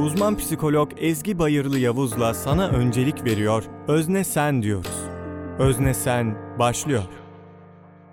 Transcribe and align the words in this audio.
Uzman 0.00 0.36
psikolog 0.36 0.90
Ezgi 0.96 1.38
Bayırlı 1.38 1.78
Yavuz'la 1.78 2.34
sana 2.34 2.68
öncelik 2.68 3.24
veriyor. 3.24 3.64
Özne 3.88 4.24
sen 4.24 4.62
diyoruz. 4.62 4.96
Özne 5.58 5.94
sen 5.94 6.36
başlıyor. 6.58 7.02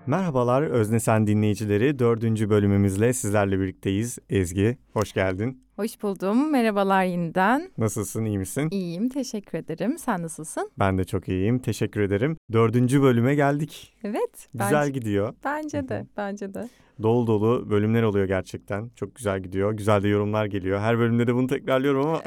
Merhabalar 0.05 0.61
Özne 0.61 0.99
Sen 0.99 1.27
dinleyicileri. 1.27 1.99
Dördüncü 1.99 2.49
bölümümüzle 2.49 3.13
sizlerle 3.13 3.59
birlikteyiz. 3.59 4.17
Ezgi, 4.29 4.77
hoş 4.93 5.13
geldin. 5.13 5.66
Hoş 5.77 6.01
buldum. 6.03 6.51
Merhabalar 6.51 7.03
yeniden. 7.03 7.71
Nasılsın, 7.77 8.25
iyi 8.25 8.37
misin? 8.37 8.67
İyiyim, 8.71 9.09
teşekkür 9.09 9.57
ederim. 9.57 9.97
Sen 9.97 10.21
nasılsın? 10.21 10.71
Ben 10.79 10.97
de 10.97 11.03
çok 11.03 11.27
iyiyim, 11.27 11.59
teşekkür 11.59 12.01
ederim. 12.01 12.37
Dördüncü 12.51 13.01
bölüme 13.01 13.35
geldik. 13.35 13.93
Evet. 14.03 14.49
Güzel 14.53 14.73
bence, 14.73 14.91
gidiyor. 14.91 15.33
Bence 15.43 15.89
de, 15.89 16.07
bence 16.17 16.53
de. 16.53 16.69
Dolu 17.03 17.27
dolu 17.27 17.69
bölümler 17.69 18.03
oluyor 18.03 18.25
gerçekten. 18.27 18.89
Çok 18.95 19.15
güzel 19.15 19.43
gidiyor. 19.43 19.73
Güzel 19.73 20.03
de 20.03 20.07
yorumlar 20.07 20.45
geliyor. 20.45 20.79
Her 20.79 20.99
bölümde 20.99 21.27
de 21.27 21.35
bunu 21.35 21.47
tekrarlıyorum 21.47 22.05
ama. 22.05 22.21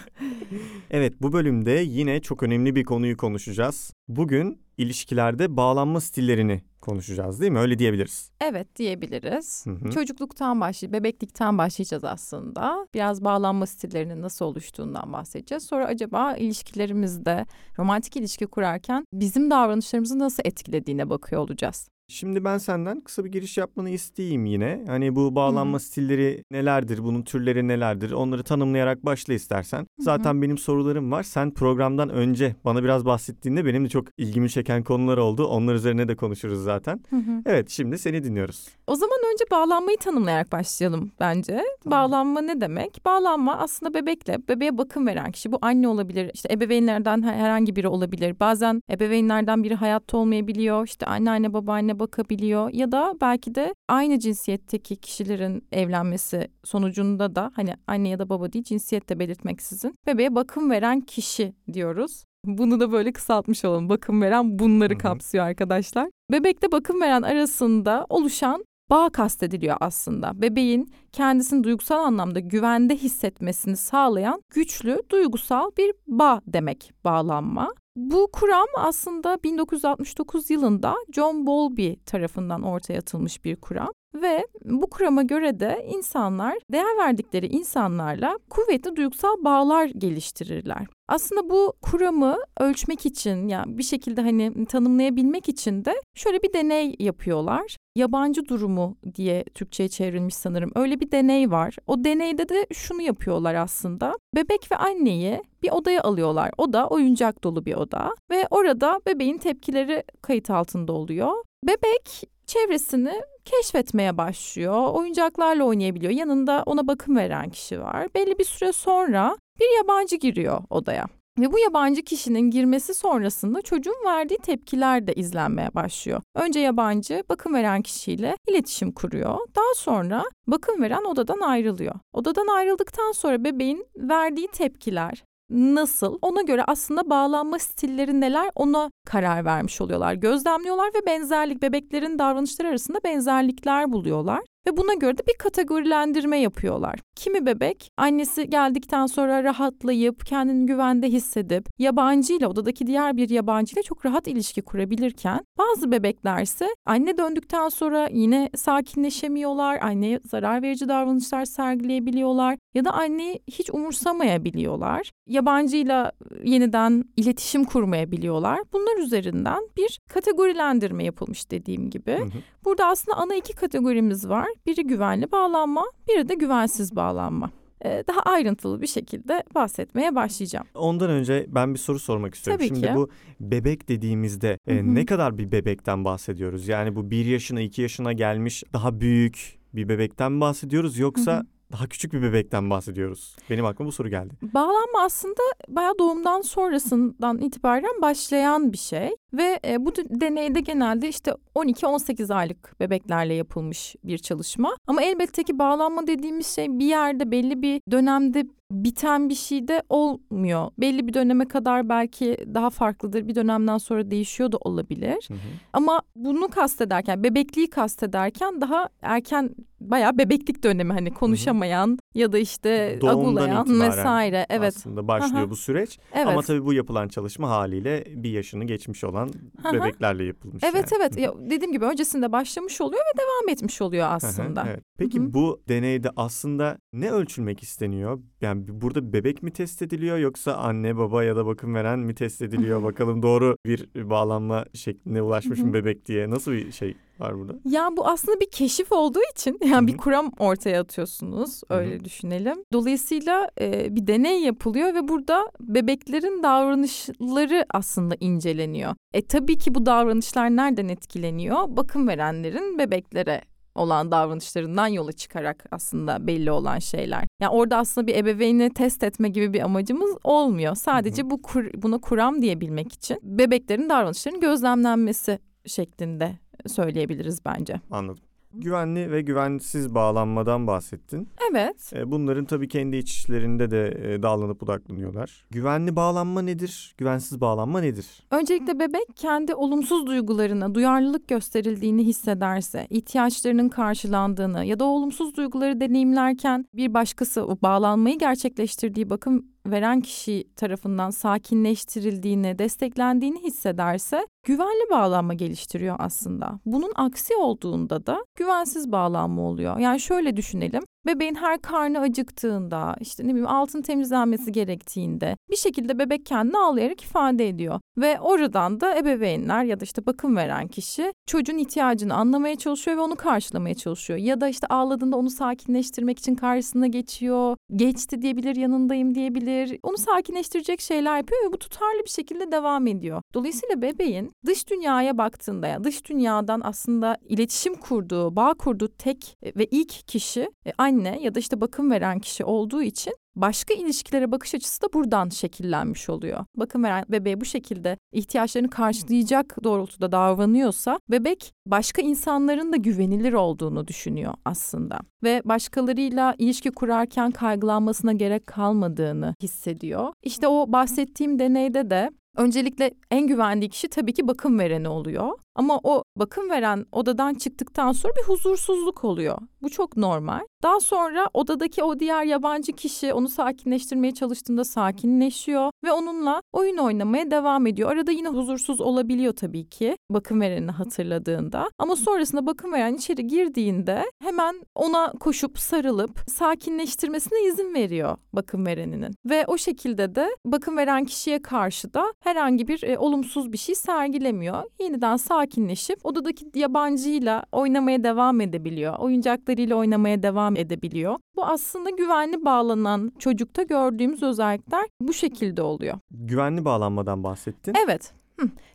evet 0.90 1.14
bu 1.22 1.32
bölümde 1.32 1.72
yine 1.72 2.20
çok 2.20 2.42
önemli 2.42 2.74
bir 2.74 2.84
konuyu 2.84 3.16
konuşacağız. 3.16 3.92
Bugün 4.08 4.60
ilişkilerde 4.78 5.56
bağlanma 5.56 6.00
stillerini 6.00 6.62
konuşacağız 6.80 7.40
değil 7.40 7.52
mi? 7.52 7.58
Öyle 7.58 7.78
diyebiliriz. 7.78 8.30
Evet 8.40 8.76
diyebiliriz. 8.76 9.66
Hı 9.66 9.70
hı. 9.70 9.90
Çocukluktan 9.90 10.60
başlayıp 10.60 10.92
bebeklikten 10.94 11.58
başlayacağız 11.58 12.04
aslında. 12.04 12.86
Biraz 12.94 13.24
bağlanma 13.24 13.66
stillerinin 13.66 14.22
nasıl 14.22 14.44
oluştuğundan 14.44 15.12
bahsedeceğiz. 15.12 15.64
Sonra 15.66 15.86
acaba 15.86 16.36
ilişkilerimizde 16.36 17.46
romantik 17.78 18.16
ilişki 18.16 18.46
kurarken 18.46 19.04
bizim 19.12 19.50
davranışlarımızı 19.50 20.18
nasıl 20.18 20.42
etkilediğine 20.46 21.10
bakıyor 21.10 21.42
olacağız. 21.42 21.88
Şimdi 22.10 22.44
ben 22.44 22.58
senden 22.58 23.00
kısa 23.00 23.24
bir 23.24 23.32
giriş 23.32 23.58
yapmanı 23.58 23.90
isteyeyim 23.90 24.46
yine. 24.46 24.84
Hani 24.86 25.16
bu 25.16 25.34
bağlanma 25.34 25.78
Hı. 25.78 25.82
stilleri 25.82 26.44
nelerdir, 26.50 27.04
bunun 27.04 27.22
türleri 27.22 27.68
nelerdir 27.68 28.12
onları 28.12 28.42
tanımlayarak 28.42 29.04
başla 29.04 29.34
istersen. 29.34 29.86
Zaten 29.98 30.42
benim 30.42 30.58
sorularım 30.58 31.12
var. 31.12 31.22
Sen 31.22 31.50
programdan 31.50 32.08
önce 32.08 32.56
bana 32.64 32.84
biraz 32.84 33.04
bahsettiğinde 33.04 33.64
benim 33.64 33.84
de 33.84 33.88
çok 33.88 34.06
ilgimi 34.18 34.50
çeken 34.50 34.82
konular 34.84 35.18
oldu. 35.18 35.46
Onlar 35.46 35.74
üzerine 35.74 36.08
de 36.08 36.16
konuşuruz 36.16 36.62
zaten. 36.64 37.00
Hı 37.10 37.16
hı. 37.16 37.42
Evet 37.46 37.70
şimdi 37.70 37.98
seni 37.98 38.24
dinliyoruz. 38.24 38.68
O 38.86 38.94
zaman 38.94 39.18
önce 39.32 39.44
bağlanmayı 39.50 39.98
tanımlayarak 39.98 40.52
başlayalım 40.52 41.12
bence. 41.20 41.60
Bağlanma 41.86 42.40
ne 42.40 42.60
demek? 42.60 43.04
Bağlanma 43.04 43.58
aslında 43.58 43.94
bebekle, 43.94 44.38
bebeğe 44.48 44.78
bakım 44.78 45.06
veren 45.06 45.32
kişi. 45.32 45.52
Bu 45.52 45.58
anne 45.62 45.88
olabilir, 45.88 46.30
işte 46.34 46.48
ebeveynlerden 46.52 47.22
herhangi 47.22 47.76
biri 47.76 47.88
olabilir. 47.88 48.40
Bazen 48.40 48.82
ebeveynlerden 48.90 49.64
biri 49.64 49.74
hayatta 49.74 50.16
olmayabiliyor. 50.16 50.86
İşte 50.86 51.06
anneanne, 51.06 51.52
babaanne 51.52 51.99
bakabiliyor. 52.00 52.70
Ya 52.72 52.92
da 52.92 53.14
belki 53.20 53.54
de 53.54 53.74
aynı 53.88 54.18
cinsiyetteki 54.18 54.96
kişilerin 54.96 55.64
evlenmesi 55.72 56.48
sonucunda 56.64 57.34
da 57.34 57.50
hani 57.54 57.74
anne 57.86 58.08
ya 58.08 58.18
da 58.18 58.28
baba 58.28 58.52
değil 58.52 58.64
cinsiyet 58.64 59.08
de 59.08 59.18
belirtmeksizin 59.18 59.94
bebeğe 60.06 60.34
bakım 60.34 60.70
veren 60.70 61.00
kişi 61.00 61.54
diyoruz. 61.72 62.24
Bunu 62.44 62.80
da 62.80 62.92
böyle 62.92 63.12
kısaltmış 63.12 63.64
olalım. 63.64 63.88
Bakım 63.88 64.22
veren 64.22 64.58
bunları 64.58 64.92
Hı 64.92 64.98
hı. 64.98 65.02
kapsıyor 65.02 65.44
arkadaşlar. 65.44 66.08
Bebekte 66.32 66.72
bakım 66.72 67.00
veren 67.00 67.22
arasında 67.22 68.06
oluşan 68.08 68.64
bağ 68.90 69.10
kastediliyor 69.10 69.76
aslında. 69.80 70.42
Bebeğin 70.42 70.92
kendisini 71.12 71.64
duygusal 71.64 72.04
anlamda 72.04 72.40
güvende 72.40 72.96
hissetmesini 72.96 73.76
sağlayan 73.76 74.42
güçlü 74.54 74.98
duygusal 75.10 75.70
bir 75.78 75.92
bağ 76.06 76.40
demek 76.46 76.92
bağlanma. 77.04 77.68
Bu 77.96 78.28
kuram 78.32 78.66
aslında 78.76 79.38
1969 79.42 80.50
yılında 80.50 80.94
John 81.12 81.46
Bowlby 81.46 81.92
tarafından 82.06 82.62
ortaya 82.62 82.98
atılmış 82.98 83.44
bir 83.44 83.56
kuram 83.56 83.92
ve 84.14 84.46
bu 84.64 84.90
kurama 84.90 85.22
göre 85.22 85.60
de 85.60 85.86
insanlar 85.94 86.58
değer 86.72 86.98
verdikleri 86.98 87.46
insanlarla 87.46 88.38
kuvvetli 88.50 88.96
duygusal 88.96 89.44
bağlar 89.44 89.86
geliştirirler. 89.86 90.86
Aslında 91.08 91.50
bu 91.50 91.72
kuramı 91.82 92.36
ölçmek 92.60 93.06
için 93.06 93.48
ya 93.48 93.58
yani 93.58 93.78
bir 93.78 93.82
şekilde 93.82 94.20
hani 94.20 94.66
tanımlayabilmek 94.66 95.48
için 95.48 95.84
de 95.84 95.94
şöyle 96.14 96.42
bir 96.42 96.52
deney 96.52 96.96
yapıyorlar. 96.98 97.76
Yabancı 97.96 98.48
durumu 98.48 98.96
diye 99.14 99.44
Türkçe'ye 99.44 99.88
çevrilmiş 99.88 100.34
sanırım. 100.34 100.70
Öyle 100.74 101.00
bir 101.00 101.10
deney 101.10 101.50
var. 101.50 101.76
O 101.86 102.04
deneyde 102.04 102.48
de 102.48 102.66
şunu 102.72 103.02
yapıyorlar 103.02 103.54
aslında. 103.54 104.14
Bebek 104.36 104.72
ve 104.72 104.76
anneyi 104.76 105.42
bir 105.62 105.70
odaya 105.70 106.02
alıyorlar. 106.02 106.50
Oda 106.58 106.88
oyuncak 106.88 107.44
dolu 107.44 107.64
bir 107.64 107.74
oda 107.74 108.14
ve 108.30 108.46
orada 108.50 109.00
bebeğin 109.06 109.38
tepkileri 109.38 110.04
kayıt 110.22 110.50
altında 110.50 110.92
oluyor. 110.92 111.32
Bebek 111.64 112.30
çevresini 112.46 113.22
keşfetmeye 113.50 114.16
başlıyor. 114.16 114.94
Oyuncaklarla 114.94 115.64
oynayabiliyor. 115.64 116.12
Yanında 116.12 116.62
ona 116.66 116.86
bakım 116.86 117.16
veren 117.16 117.50
kişi 117.50 117.80
var. 117.80 118.08
Belli 118.14 118.38
bir 118.38 118.44
süre 118.44 118.72
sonra 118.72 119.36
bir 119.60 119.76
yabancı 119.76 120.16
giriyor 120.16 120.62
odaya. 120.70 121.06
Ve 121.38 121.52
bu 121.52 121.58
yabancı 121.58 122.02
kişinin 122.02 122.50
girmesi 122.50 122.94
sonrasında 122.94 123.62
çocuğun 123.62 124.04
verdiği 124.06 124.38
tepkiler 124.38 125.06
de 125.06 125.14
izlenmeye 125.14 125.74
başlıyor. 125.74 126.22
Önce 126.34 126.60
yabancı 126.60 127.24
bakım 127.28 127.54
veren 127.54 127.82
kişiyle 127.82 128.36
iletişim 128.48 128.92
kuruyor. 128.92 129.38
Daha 129.56 129.74
sonra 129.76 130.24
bakım 130.46 130.82
veren 130.82 131.04
odadan 131.04 131.40
ayrılıyor. 131.40 131.94
Odadan 132.12 132.46
ayrıldıktan 132.46 133.12
sonra 133.12 133.44
bebeğin 133.44 133.86
verdiği 133.96 134.48
tepkiler, 134.48 135.24
nasıl 135.50 136.18
ona 136.22 136.42
göre 136.42 136.64
aslında 136.66 137.10
bağlanma 137.10 137.58
stilleri 137.58 138.20
neler 138.20 138.50
ona 138.54 138.90
karar 139.10 139.44
vermiş 139.44 139.80
oluyorlar. 139.80 140.14
Gözlemliyorlar 140.14 140.88
ve 140.88 141.06
benzerlik 141.06 141.62
bebeklerin 141.62 142.18
davranışları 142.18 142.68
arasında 142.68 142.98
benzerlikler 143.04 143.92
buluyorlar. 143.92 144.40
Ve 144.66 144.76
buna 144.76 144.94
göre 144.94 145.18
de 145.18 145.22
bir 145.28 145.38
kategorilendirme 145.38 146.38
yapıyorlar. 146.38 147.00
Kimi 147.16 147.46
bebek 147.46 147.90
annesi 147.96 148.50
geldikten 148.50 149.06
sonra 149.06 149.44
rahatlayıp 149.44 150.26
kendini 150.26 150.66
güvende 150.66 151.08
hissedip 151.08 151.68
yabancıyla 151.78 152.48
odadaki 152.48 152.86
diğer 152.86 153.16
bir 153.16 153.28
yabancıyla 153.28 153.82
çok 153.82 154.06
rahat 154.06 154.28
ilişki 154.28 154.62
kurabilirken 154.62 155.40
bazı 155.58 155.92
bebekler 155.92 156.42
ise 156.42 156.68
anne 156.86 157.18
döndükten 157.18 157.68
sonra 157.68 158.08
yine 158.12 158.50
sakinleşemiyorlar. 158.56 159.78
Anneye 159.82 160.20
zarar 160.24 160.62
verici 160.62 160.88
davranışlar 160.88 161.44
sergileyebiliyorlar 161.44 162.58
ya 162.74 162.84
da 162.84 162.92
anneyi 162.92 163.40
hiç 163.46 163.70
umursamayabiliyorlar. 163.70 165.10
Yabancıyla 165.26 166.12
yeniden 166.44 167.04
iletişim 167.16 167.64
kurmayabiliyorlar. 167.64 168.60
Bunlar 168.72 168.99
üzerinden 169.00 169.68
bir 169.76 170.00
kategorilendirme 170.08 171.04
yapılmış 171.04 171.50
dediğim 171.50 171.90
gibi. 171.90 172.12
Hı 172.12 172.24
hı. 172.24 172.42
Burada 172.64 172.86
aslında 172.86 173.16
ana 173.16 173.34
iki 173.34 173.52
kategorimiz 173.52 174.28
var. 174.28 174.48
Biri 174.66 174.86
güvenli 174.86 175.32
bağlanma, 175.32 175.84
biri 176.08 176.28
de 176.28 176.34
güvensiz 176.34 176.96
bağlanma. 176.96 177.50
Ee, 177.84 178.04
daha 178.08 178.20
ayrıntılı 178.20 178.82
bir 178.82 178.86
şekilde 178.86 179.44
bahsetmeye 179.54 180.14
başlayacağım. 180.14 180.66
Ondan 180.74 181.10
önce 181.10 181.46
ben 181.48 181.74
bir 181.74 181.78
soru 181.78 181.98
sormak 181.98 182.34
istiyorum. 182.34 182.58
Tabii 182.58 182.68
Şimdi 182.68 182.86
ki. 182.88 182.94
bu 182.94 183.10
bebek 183.40 183.88
dediğimizde 183.88 184.58
e, 184.66 184.94
ne 184.94 185.06
kadar 185.06 185.38
bir 185.38 185.52
bebekten 185.52 186.04
bahsediyoruz? 186.04 186.68
Yani 186.68 186.96
bu 186.96 187.10
bir 187.10 187.24
yaşına 187.24 187.60
iki 187.60 187.82
yaşına 187.82 188.12
gelmiş 188.12 188.64
daha 188.72 189.00
büyük 189.00 189.60
bir 189.74 189.88
bebekten 189.88 190.32
mi 190.32 190.40
bahsediyoruz 190.40 190.98
yoksa 190.98 191.36
Hı 191.36 191.40
hı. 191.40 191.46
Daha 191.72 191.86
küçük 191.86 192.12
bir 192.12 192.22
bebekten 192.22 192.70
bahsediyoruz? 192.70 193.36
Benim 193.50 193.64
aklıma 193.66 193.88
bu 193.88 193.92
soru 193.92 194.08
geldi. 194.08 194.34
Bağlanma 194.42 195.02
aslında 195.04 195.40
bayağı 195.68 195.98
doğumdan 195.98 196.40
sonrasından 196.40 197.38
itibaren 197.38 198.02
başlayan 198.02 198.72
bir 198.72 198.78
şey 198.78 199.10
ve 199.34 199.60
e, 199.66 199.86
bu 199.86 199.92
deneyde 199.96 200.60
genelde 200.60 201.08
işte 201.08 201.34
12-18 201.54 202.34
aylık 202.34 202.80
bebeklerle 202.80 203.34
yapılmış 203.34 203.96
bir 204.04 204.18
çalışma. 204.18 204.76
Ama 204.86 205.02
elbette 205.02 205.42
ki 205.42 205.58
bağlanma 205.58 206.06
dediğimiz 206.06 206.46
şey 206.46 206.78
bir 206.78 206.86
yerde 206.86 207.30
belli 207.30 207.62
bir 207.62 207.80
dönemde 207.90 208.46
biten 208.70 209.28
bir 209.28 209.34
şey 209.34 209.68
de 209.68 209.82
olmuyor. 209.88 210.70
Belli 210.78 211.06
bir 211.06 211.14
döneme 211.14 211.48
kadar 211.48 211.88
belki 211.88 212.36
daha 212.54 212.70
farklıdır. 212.70 213.28
Bir 213.28 213.34
dönemden 213.34 213.78
sonra 213.78 214.10
değişiyor 214.10 214.52
da 214.52 214.56
olabilir. 214.56 215.28
Hı 215.28 215.34
hı. 215.34 215.38
Ama 215.72 216.02
bunu 216.16 216.48
kastederken, 216.48 217.24
bebekliği 217.24 217.70
kastederken 217.70 218.60
daha 218.60 218.88
erken 219.02 219.54
bayağı 219.80 220.18
bebeklik 220.18 220.62
dönemi 220.64 220.92
hani 220.92 221.14
konuşamayan 221.14 221.98
ya 222.14 222.32
da 222.32 222.38
işte 222.38 222.98
Doğumdan 223.00 223.50
agulayan 223.50 223.80
vesaire. 223.80 224.46
Evet. 224.50 224.74
Aslında 224.76 225.08
başlıyor 225.08 225.42
Aha. 225.42 225.50
bu 225.50 225.56
süreç. 225.56 225.98
Evet. 226.12 226.26
Ama 226.26 226.42
tabii 226.42 226.64
bu 226.64 226.72
yapılan 226.72 227.08
çalışma 227.08 227.50
haliyle 227.50 228.04
bir 228.16 228.30
yaşını 228.30 228.64
geçmiş 228.64 229.04
olan 229.04 229.19
Aha. 229.64 229.72
bebeklerle 229.72 230.24
yapılmış. 230.24 230.64
Evet 230.64 230.92
yani. 230.92 231.02
evet 231.02 231.18
ya, 231.18 231.34
dediğim 231.50 231.72
gibi 231.72 231.84
öncesinde 231.84 232.32
başlamış 232.32 232.80
oluyor 232.80 233.00
ve 233.00 233.18
devam 233.18 233.48
etmiş 233.48 233.82
oluyor 233.82 234.06
aslında. 234.10 234.64
evet. 234.68 234.80
Peki 234.98 235.18
Hı 235.18 235.22
hı. 235.22 235.34
bu 235.34 235.62
deneyde 235.68 236.10
aslında 236.16 236.78
ne 236.92 237.10
ölçülmek 237.10 237.62
isteniyor? 237.62 238.20
Yani 238.40 238.64
burada 238.68 239.12
bebek 239.12 239.42
mi 239.42 239.50
test 239.50 239.82
ediliyor 239.82 240.18
yoksa 240.18 240.54
anne 240.54 240.96
baba 240.96 241.24
ya 241.24 241.36
da 241.36 241.46
bakım 241.46 241.74
veren 241.74 241.98
mi 241.98 242.14
test 242.14 242.42
ediliyor? 242.42 242.82
Bakalım 242.90 243.22
doğru 243.22 243.56
bir 243.66 244.10
bağlanma 244.10 244.64
şekline 244.74 245.22
ulaşmış 245.22 245.58
mı 245.60 245.72
bebek 245.72 246.06
diye. 246.06 246.30
Nasıl 246.30 246.52
bir 246.52 246.72
şey 246.72 246.96
var 247.20 247.38
burada? 247.38 247.52
Ya 247.64 247.88
bu 247.96 248.08
aslında 248.08 248.40
bir 248.40 248.50
keşif 248.50 248.92
olduğu 248.92 249.20
için 249.32 249.58
yani 249.60 249.74
Hı 249.74 249.78
hı. 249.78 249.86
bir 249.86 249.96
kuram 249.96 250.32
ortaya 250.38 250.80
atıyorsunuz 250.80 251.60
öyle 251.70 252.04
düşünelim. 252.04 252.56
Dolayısıyla 252.72 253.50
e, 253.60 253.96
bir 253.96 254.06
deney 254.06 254.40
yapılıyor 254.40 254.94
ve 254.94 255.08
burada 255.08 255.44
bebeklerin 255.60 256.42
davranışları 256.42 257.66
aslında 257.74 258.14
inceleniyor. 258.20 258.94
E 259.14 259.26
tabii 259.26 259.58
ki 259.58 259.74
bu 259.74 259.86
davranışlar 259.86 260.56
nereden 260.56 260.88
etkileniyor? 260.88 261.56
Bakım 261.68 262.08
verenlerin 262.08 262.78
bebeklere 262.78 263.42
olan 263.74 264.10
davranışlarından 264.10 264.86
yola 264.86 265.12
çıkarak 265.12 265.64
aslında 265.70 266.26
belli 266.26 266.50
olan 266.50 266.78
şeyler. 266.78 267.24
Yani 267.40 267.50
orada 267.50 267.76
aslında 267.76 268.06
bir 268.06 268.16
ebeveyni 268.16 268.70
test 268.74 269.04
etme 269.04 269.28
gibi 269.28 269.52
bir 269.52 269.60
amacımız 269.60 270.16
olmuyor. 270.24 270.74
Sadece 270.74 271.30
bu 271.30 271.42
kur, 271.42 271.70
buna 271.74 271.98
kuram 271.98 272.42
diyebilmek 272.42 272.92
için 272.92 273.18
bebeklerin 273.22 273.88
davranışlarının 273.88 274.40
gözlemlenmesi 274.40 275.38
şeklinde 275.66 276.38
söyleyebiliriz 276.66 277.44
bence. 277.44 277.80
Anladım. 277.90 278.24
Güvenli 278.54 279.10
ve 279.10 279.22
güvensiz 279.22 279.94
bağlanmadan 279.94 280.66
bahsettin. 280.66 281.28
Evet. 281.50 281.92
E, 281.94 282.10
bunların 282.10 282.44
tabii 282.44 282.68
kendi 282.68 282.96
iç 282.96 283.16
içlerinde 283.16 283.70
de 283.70 283.88
e, 284.02 284.22
dağlanıp 284.22 284.60
budaklanıyorlar. 284.60 285.44
Güvenli 285.50 285.96
bağlanma 285.96 286.42
nedir? 286.42 286.94
Güvensiz 286.98 287.40
bağlanma 287.40 287.80
nedir? 287.80 288.06
Öncelikle 288.30 288.78
bebek 288.78 289.16
kendi 289.16 289.54
olumsuz 289.54 290.06
duygularına 290.06 290.74
duyarlılık 290.74 291.28
gösterildiğini 291.28 292.06
hissederse, 292.06 292.86
ihtiyaçlarının 292.90 293.68
karşılandığını 293.68 294.64
ya 294.64 294.78
da 294.78 294.84
olumsuz 294.84 295.36
duyguları 295.36 295.80
deneyimlerken 295.80 296.64
bir 296.74 296.94
başkası 296.94 297.46
o 297.46 297.56
bağlanmayı 297.62 298.18
gerçekleştirdiği 298.18 299.10
bakım 299.10 299.46
veren 299.66 300.00
kişi 300.00 300.44
tarafından 300.56 301.10
sakinleştirildiğini, 301.10 302.58
desteklendiğini 302.58 303.42
hissederse 303.42 304.26
güvenli 304.46 304.90
bağlanma 304.90 305.34
geliştiriyor 305.34 305.96
aslında. 305.98 306.60
Bunun 306.66 306.92
aksi 306.94 307.36
olduğunda 307.36 308.06
da 308.06 308.24
güvensiz 308.36 308.92
bağlanma 308.92 309.42
oluyor. 309.42 309.78
Yani 309.78 310.00
şöyle 310.00 310.36
düşünelim. 310.36 310.82
Bebeğin 311.06 311.34
her 311.34 311.62
karnı 311.62 311.98
acıktığında, 312.00 312.96
işte 313.00 313.24
ne 313.24 313.28
bileyim 313.28 313.46
altın 313.46 313.82
temizlenmesi 313.82 314.52
gerektiğinde 314.52 315.36
bir 315.50 315.56
şekilde 315.56 315.98
bebek 315.98 316.26
kendini 316.26 316.58
ağlayarak 316.58 317.02
ifade 317.02 317.48
ediyor. 317.48 317.80
Ve 317.98 318.20
oradan 318.20 318.80
da 318.80 318.98
ebeveynler 318.98 319.64
ya 319.64 319.80
da 319.80 319.84
işte 319.84 320.06
bakım 320.06 320.36
veren 320.36 320.68
kişi 320.68 321.12
çocuğun 321.26 321.58
ihtiyacını 321.58 322.14
anlamaya 322.14 322.56
çalışıyor 322.56 322.96
ve 322.96 323.00
onu 323.00 323.16
karşılamaya 323.16 323.74
çalışıyor. 323.74 324.18
Ya 324.18 324.40
da 324.40 324.48
işte 324.48 324.66
ağladığında 324.66 325.16
onu 325.16 325.30
sakinleştirmek 325.30 326.18
için 326.18 326.34
karşısına 326.34 326.86
geçiyor. 326.86 327.56
Geçti 327.76 328.22
diyebilir, 328.22 328.56
yanındayım 328.56 329.14
diyebilir. 329.14 329.78
Onu 329.82 329.96
sakinleştirecek 329.98 330.80
şeyler 330.80 331.16
yapıyor 331.16 331.48
ve 331.48 331.52
bu 331.52 331.58
tutarlı 331.58 332.04
bir 332.04 332.10
şekilde 332.10 332.52
devam 332.52 332.86
ediyor. 332.86 333.22
Dolayısıyla 333.34 333.82
bebeğin 333.82 334.32
dış 334.46 334.70
dünyaya 334.70 335.18
baktığında 335.18 335.66
ya 335.66 335.84
dış 335.84 336.08
dünyadan 336.08 336.60
aslında 336.64 337.16
iletişim 337.28 337.74
kurduğu, 337.74 338.36
bağ 338.36 338.54
kurduğu 338.54 338.88
tek 338.88 339.36
ve 339.56 339.64
ilk 339.64 340.08
kişi 340.08 340.50
anne 340.90 341.18
ya 341.20 341.34
da 341.34 341.38
işte 341.38 341.60
bakım 341.60 341.90
veren 341.90 342.18
kişi 342.18 342.44
olduğu 342.44 342.82
için 342.82 343.14
başka 343.36 343.74
ilişkilere 343.74 344.32
bakış 344.32 344.54
açısı 344.54 344.82
da 344.82 344.92
buradan 344.94 345.28
şekillenmiş 345.28 346.10
oluyor. 346.10 346.44
Bakım 346.56 346.84
veren 346.84 347.04
bebeğe 347.08 347.40
bu 347.40 347.44
şekilde 347.44 347.96
ihtiyaçlarını 348.12 348.70
karşılayacak 348.70 349.56
doğrultuda 349.64 350.12
davranıyorsa 350.12 350.98
bebek 351.10 351.52
başka 351.66 352.02
insanların 352.02 352.72
da 352.72 352.76
güvenilir 352.76 353.32
olduğunu 353.32 353.88
düşünüyor 353.88 354.34
aslında. 354.44 354.98
Ve 355.22 355.42
başkalarıyla 355.44 356.34
ilişki 356.38 356.70
kurarken 356.70 357.30
kaygılanmasına 357.30 358.12
gerek 358.12 358.46
kalmadığını 358.46 359.34
hissediyor. 359.42 360.12
İşte 360.22 360.48
o 360.48 360.72
bahsettiğim 360.72 361.38
deneyde 361.38 361.90
de 361.90 362.10
Öncelikle 362.36 362.94
en 363.10 363.26
güvendiği 363.26 363.70
kişi 363.70 363.88
tabii 363.88 364.12
ki 364.12 364.28
bakım 364.28 364.58
vereni 364.58 364.88
oluyor. 364.88 365.30
Ama 365.60 365.80
o 365.82 366.02
bakım 366.16 366.50
veren 366.50 366.86
odadan 366.92 367.34
çıktıktan 367.34 367.92
sonra 367.92 368.12
bir 368.16 368.22
huzursuzluk 368.22 369.04
oluyor. 369.04 369.38
Bu 369.62 369.68
çok 369.70 369.96
normal. 369.96 370.40
Daha 370.62 370.80
sonra 370.80 371.30
odadaki 371.34 371.84
o 371.84 372.00
diğer 372.00 372.24
yabancı 372.24 372.72
kişi 372.72 373.12
onu 373.12 373.28
sakinleştirmeye 373.28 374.14
çalıştığında 374.14 374.64
sakinleşiyor 374.64 375.70
ve 375.84 375.92
onunla 375.92 376.42
oyun 376.52 376.76
oynamaya 376.76 377.30
devam 377.30 377.66
ediyor. 377.66 377.90
Arada 377.90 378.10
yine 378.12 378.28
huzursuz 378.28 378.80
olabiliyor 378.80 379.32
tabii 379.32 379.68
ki 379.68 379.96
bakım 380.10 380.40
verenini 380.40 380.70
hatırladığında. 380.70 381.70
Ama 381.78 381.96
sonrasında 381.96 382.46
bakım 382.46 382.72
veren 382.72 382.94
içeri 382.94 383.26
girdiğinde 383.26 384.04
hemen 384.22 384.62
ona 384.74 385.12
koşup 385.12 385.58
sarılıp 385.58 386.10
sakinleştirmesine 386.28 387.42
izin 387.42 387.74
veriyor 387.74 388.16
bakım 388.32 388.66
vereninin. 388.66 389.14
Ve 389.26 389.44
o 389.46 389.58
şekilde 389.58 390.14
de 390.14 390.28
bakım 390.46 390.76
veren 390.76 391.04
kişiye 391.04 391.42
karşı 391.42 391.94
da 391.94 392.12
herhangi 392.22 392.68
bir 392.68 392.82
e, 392.82 392.98
olumsuz 392.98 393.52
bir 393.52 393.58
şey 393.58 393.74
sergilemiyor. 393.74 394.62
Yeniden 394.80 395.16
sakinleşip 395.50 396.06
odadaki 396.06 396.46
yabancıyla 396.54 397.44
oynamaya 397.52 398.04
devam 398.04 398.40
edebiliyor. 398.40 398.98
Oyuncaklarıyla 398.98 399.76
oynamaya 399.76 400.22
devam 400.22 400.56
edebiliyor. 400.56 401.16
Bu 401.36 401.44
aslında 401.44 401.90
güvenli 401.90 402.44
bağlanan 402.44 403.12
çocukta 403.18 403.62
gördüğümüz 403.62 404.22
özellikler 404.22 404.86
bu 405.00 405.12
şekilde 405.12 405.62
oluyor. 405.62 405.98
Güvenli 406.10 406.64
bağlanmadan 406.64 407.24
bahsettin. 407.24 407.74
Evet. 407.84 408.12